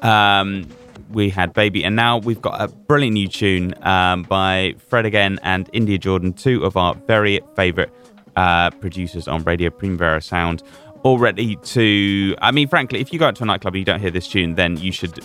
Um, 0.00 0.68
we 1.10 1.30
had 1.30 1.54
Babii, 1.54 1.84
and 1.84 1.96
now 1.96 2.18
we've 2.18 2.42
got 2.42 2.60
a 2.60 2.68
brilliant 2.68 3.14
new 3.14 3.28
tune 3.28 3.74
um, 3.82 4.24
by 4.24 4.74
Fred 4.88 5.06
again 5.06 5.38
and 5.42 5.70
India 5.72 5.96
Jordan, 5.98 6.32
two 6.32 6.64
of 6.64 6.76
our 6.76 6.94
very 6.94 7.40
favourite 7.56 7.90
uh, 8.36 8.70
producers 8.70 9.28
on 9.28 9.42
Radio 9.44 9.70
Primavera 9.70 10.20
Sound 10.20 10.62
all 11.04 11.18
ready 11.18 11.54
to. 11.56 12.34
I 12.42 12.50
mean, 12.50 12.66
frankly, 12.66 13.00
if 13.00 13.12
you 13.12 13.18
go 13.20 13.28
out 13.28 13.36
to 13.36 13.44
a 13.44 13.46
nightclub 13.46 13.74
and 13.74 13.78
you 13.78 13.84
don't 13.84 14.00
hear 14.00 14.10
this 14.10 14.26
tune, 14.26 14.56
then 14.56 14.76
you 14.78 14.90
should. 14.90 15.20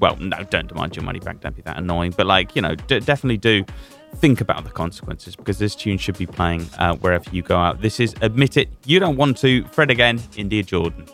Well, 0.00 0.16
no, 0.16 0.42
don't 0.44 0.68
demand 0.68 0.96
your 0.96 1.04
money 1.04 1.20
back. 1.20 1.40
Don't 1.40 1.54
be 1.54 1.62
that 1.62 1.76
annoying. 1.76 2.14
But 2.16 2.26
like, 2.26 2.56
you 2.56 2.62
know, 2.62 2.74
d- 2.74 3.00
definitely 3.00 3.38
do 3.38 3.64
think 4.16 4.40
about 4.40 4.64
the 4.64 4.70
consequences 4.70 5.36
because 5.36 5.58
this 5.58 5.74
tune 5.74 5.98
should 5.98 6.16
be 6.16 6.26
playing 6.26 6.66
uh, 6.78 6.96
wherever 6.96 7.28
you 7.30 7.42
go 7.42 7.56
out. 7.56 7.82
This 7.82 8.00
is 8.00 8.14
Admit 8.22 8.56
It. 8.56 8.68
You 8.84 9.00
don't 9.00 9.16
want 9.16 9.36
to. 9.38 9.64
Fred 9.68 9.90
again, 9.90 10.22
India 10.36 10.62
Jordan. 10.62 11.06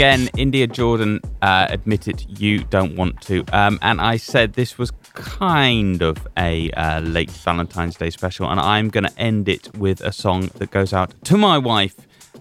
Again, 0.00 0.30
India 0.38 0.66
Jordan, 0.66 1.20
uh, 1.42 1.66
admit 1.68 2.08
it, 2.08 2.24
you 2.40 2.64
don't 2.64 2.96
want 2.96 3.20
to. 3.20 3.44
Um, 3.52 3.78
and 3.82 4.00
I 4.00 4.16
said 4.16 4.54
this 4.54 4.78
was 4.78 4.92
kind 5.12 6.00
of 6.00 6.26
a 6.38 6.70
uh, 6.70 7.00
late 7.00 7.30
Valentine's 7.30 7.96
Day 7.96 8.08
special, 8.08 8.48
and 8.50 8.58
I'm 8.58 8.88
going 8.88 9.04
to 9.04 9.18
end 9.18 9.46
it 9.46 9.76
with 9.76 10.00
a 10.00 10.10
song 10.10 10.48
that 10.54 10.70
goes 10.70 10.94
out 10.94 11.12
to 11.24 11.36
my 11.36 11.58
wife 11.58 11.96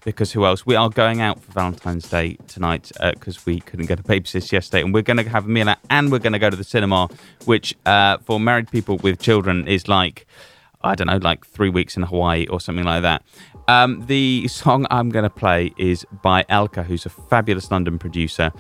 because 0.06 0.32
who 0.32 0.46
else? 0.46 0.66
We 0.66 0.78
are 0.78 0.90
going 0.90 1.20
out 1.20 1.42
for 1.42 1.52
Valentine's 1.52 2.08
Day 2.08 2.38
tonight 2.48 2.94
because 2.98 3.40
uh, 3.40 3.42
we 3.46 3.60
couldn't 3.60 3.88
get 3.88 4.00
a 4.00 4.04
babysitter 4.04 4.54
yesterday, 4.54 4.82
and 4.82 4.94
we're 4.94 5.02
going 5.02 5.18
to 5.18 5.28
have 5.28 5.44
a 5.44 5.50
meal 5.50 5.68
out 5.68 5.80
and 5.90 6.14
we're 6.14 6.20
going 6.20 6.32
to 6.32 6.40
go 6.40 6.50
to 6.50 6.56
the 6.56 6.64
cinema, 6.64 7.10
which 7.44 7.76
uh, 7.86 8.20
for 8.20 8.40
married 8.40 8.72
people 8.72 8.96
with 9.00 9.20
children 9.20 9.68
is 9.68 9.90
like. 9.90 10.26
I 10.82 10.96
don't 10.96 11.08
know, 11.08 11.18
like 11.18 11.46
three 11.46 11.68
weeks 11.68 11.98
in 11.98 12.04
Hawaii 12.04 12.48
or 12.48 12.62
something 12.62 12.86
like 12.86 13.02
that. 13.02 13.22
Um, 13.70 14.04
the 14.08 14.48
song 14.48 14.88
I'm 14.90 15.10
going 15.10 15.22
to 15.26 15.30
play 15.30 15.72
is 15.78 16.04
by 16.24 16.42
Elkka, 16.50 16.84
who's 16.84 17.06
a 17.06 17.10
fabulous 17.10 17.70
London 17.70 18.00
producer, 18.00 18.52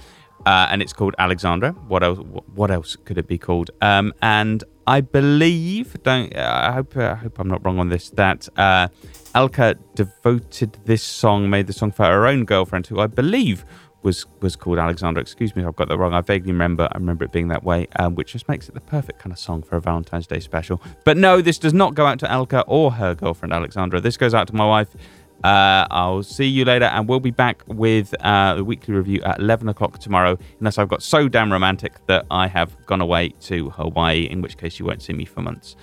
uh, 0.46 0.68
and 0.70 0.84
it's 0.84 0.94
called 0.94 1.16
Alexandra. 1.18 1.72
What 1.88 2.04
else? 2.04 2.20
What 2.54 2.70
else 2.70 2.96
could 2.96 3.18
it 3.18 3.28
be 3.28 3.40
called? 3.40 3.72
Um, 3.82 4.14
and 4.22 4.64
I 4.86 5.02
believe, 5.02 5.98
don't 6.04 6.38
I 6.38 6.74
hope 6.74 6.96
I 6.96 7.16
hope 7.16 7.40
I'm 7.40 7.48
not 7.48 7.66
wrong 7.66 7.80
on 7.80 7.90
this. 7.90 8.12
That 8.12 8.48
uh, 8.56 8.90
Elkka 9.34 9.80
devoted 9.96 10.78
this 10.86 11.02
song, 11.02 11.50
made 11.50 11.66
the 11.66 11.74
song 11.74 11.92
for 11.92 12.06
her 12.06 12.28
own 12.28 12.46
girlfriend, 12.46 12.86
who 12.86 13.00
I 13.00 13.08
believe 13.08 13.66
was 14.02 14.26
was 14.42 14.56
called 14.56 14.80
Alexandra. 14.80 15.22
Excuse 15.22 15.56
me, 15.56 15.64
I've 15.64 15.76
got 15.76 15.90
that 15.90 15.98
wrong. 15.98 16.14
I 16.14 16.22
vaguely 16.22 16.52
remember. 16.52 16.88
I 16.92 16.98
remember 16.98 17.26
it 17.26 17.32
being 17.32 17.50
that 17.50 17.64
way, 17.64 17.88
um, 17.98 18.16
which 18.16 18.32
just 18.34 18.48
makes 18.48 18.70
it 18.70 18.74
the 18.74 18.82
perfect 18.82 19.20
kind 19.20 19.32
of 19.34 19.40
song 19.40 19.62
for 19.62 19.76
a 19.76 19.82
Valentine's 19.82 20.28
Day 20.28 20.40
special. 20.40 20.82
But 21.06 21.18
no, 21.18 21.42
this 21.42 21.58
does 21.58 21.74
not 21.74 21.96
go 21.96 22.06
out 22.06 22.20
to 22.20 22.28
Elkka 22.28 22.64
or 22.68 22.92
her 22.94 23.16
girlfriend 23.16 23.54
Alexandra. 23.54 24.00
This 24.00 24.18
goes 24.18 24.34
out 24.34 24.48
to 24.48 24.56
my 24.56 24.66
wife. 24.66 24.96
Uh, 25.44 25.88
I'll 25.90 26.24
see 26.24 26.46
you 26.46 26.66
later, 26.66 26.86
and 26.86 27.08
we'll 27.08 27.22
be 27.22 27.32
back 27.32 27.64
with 27.68 28.14
uh, 28.22 28.56
the 28.56 28.64
weekly 28.64 28.94
review 28.94 29.22
at 29.24 29.40
11 29.40 29.70
o'clock 29.70 30.00
tomorrow. 30.00 30.38
Unless 30.60 30.78
I've 30.78 30.90
got 30.90 31.02
so 31.02 31.30
damn 31.30 31.52
romantic 31.52 32.06
that 32.08 32.26
I 32.30 32.48
have 32.48 32.86
gone 32.86 33.02
away 33.02 33.30
to 33.42 33.70
Hawaii, 33.70 34.24
in 34.24 34.42
which 34.42 34.58
case 34.58 34.80
you 34.80 34.86
won't 34.86 35.02
see 35.02 35.14
me 35.14 35.26
for 35.26 35.42
months. 35.42 35.76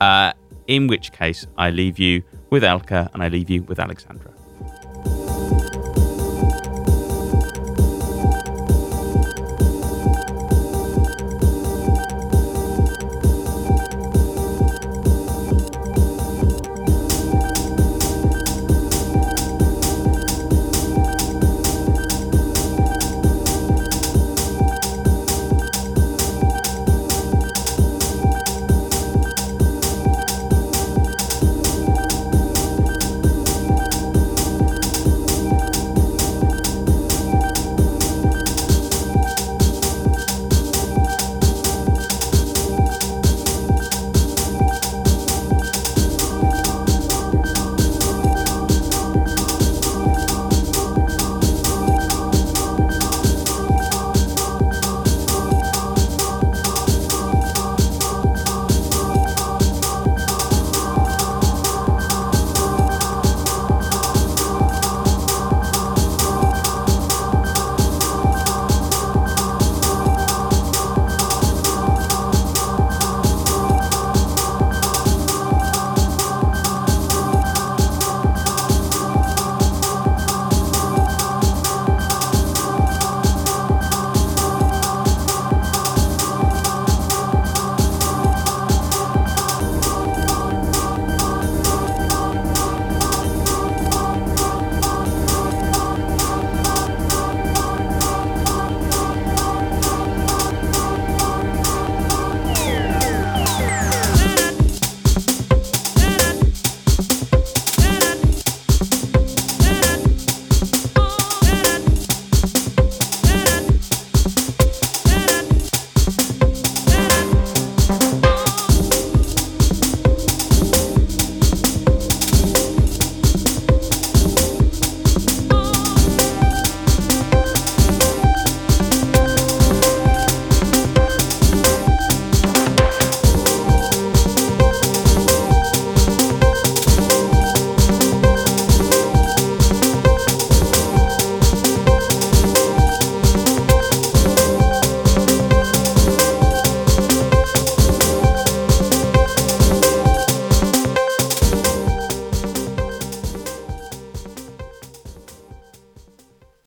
Uh, 0.00 0.32
in 0.66 0.86
which 0.86 1.12
case, 1.12 1.46
I 1.56 1.70
leave 1.70 1.98
you 1.98 2.22
with 2.50 2.62
Elkka 2.62 3.12
and 3.12 3.22
I 3.22 3.28
leave 3.28 3.50
you 3.50 3.62
with 3.62 3.78
Alexandra. 3.78 4.32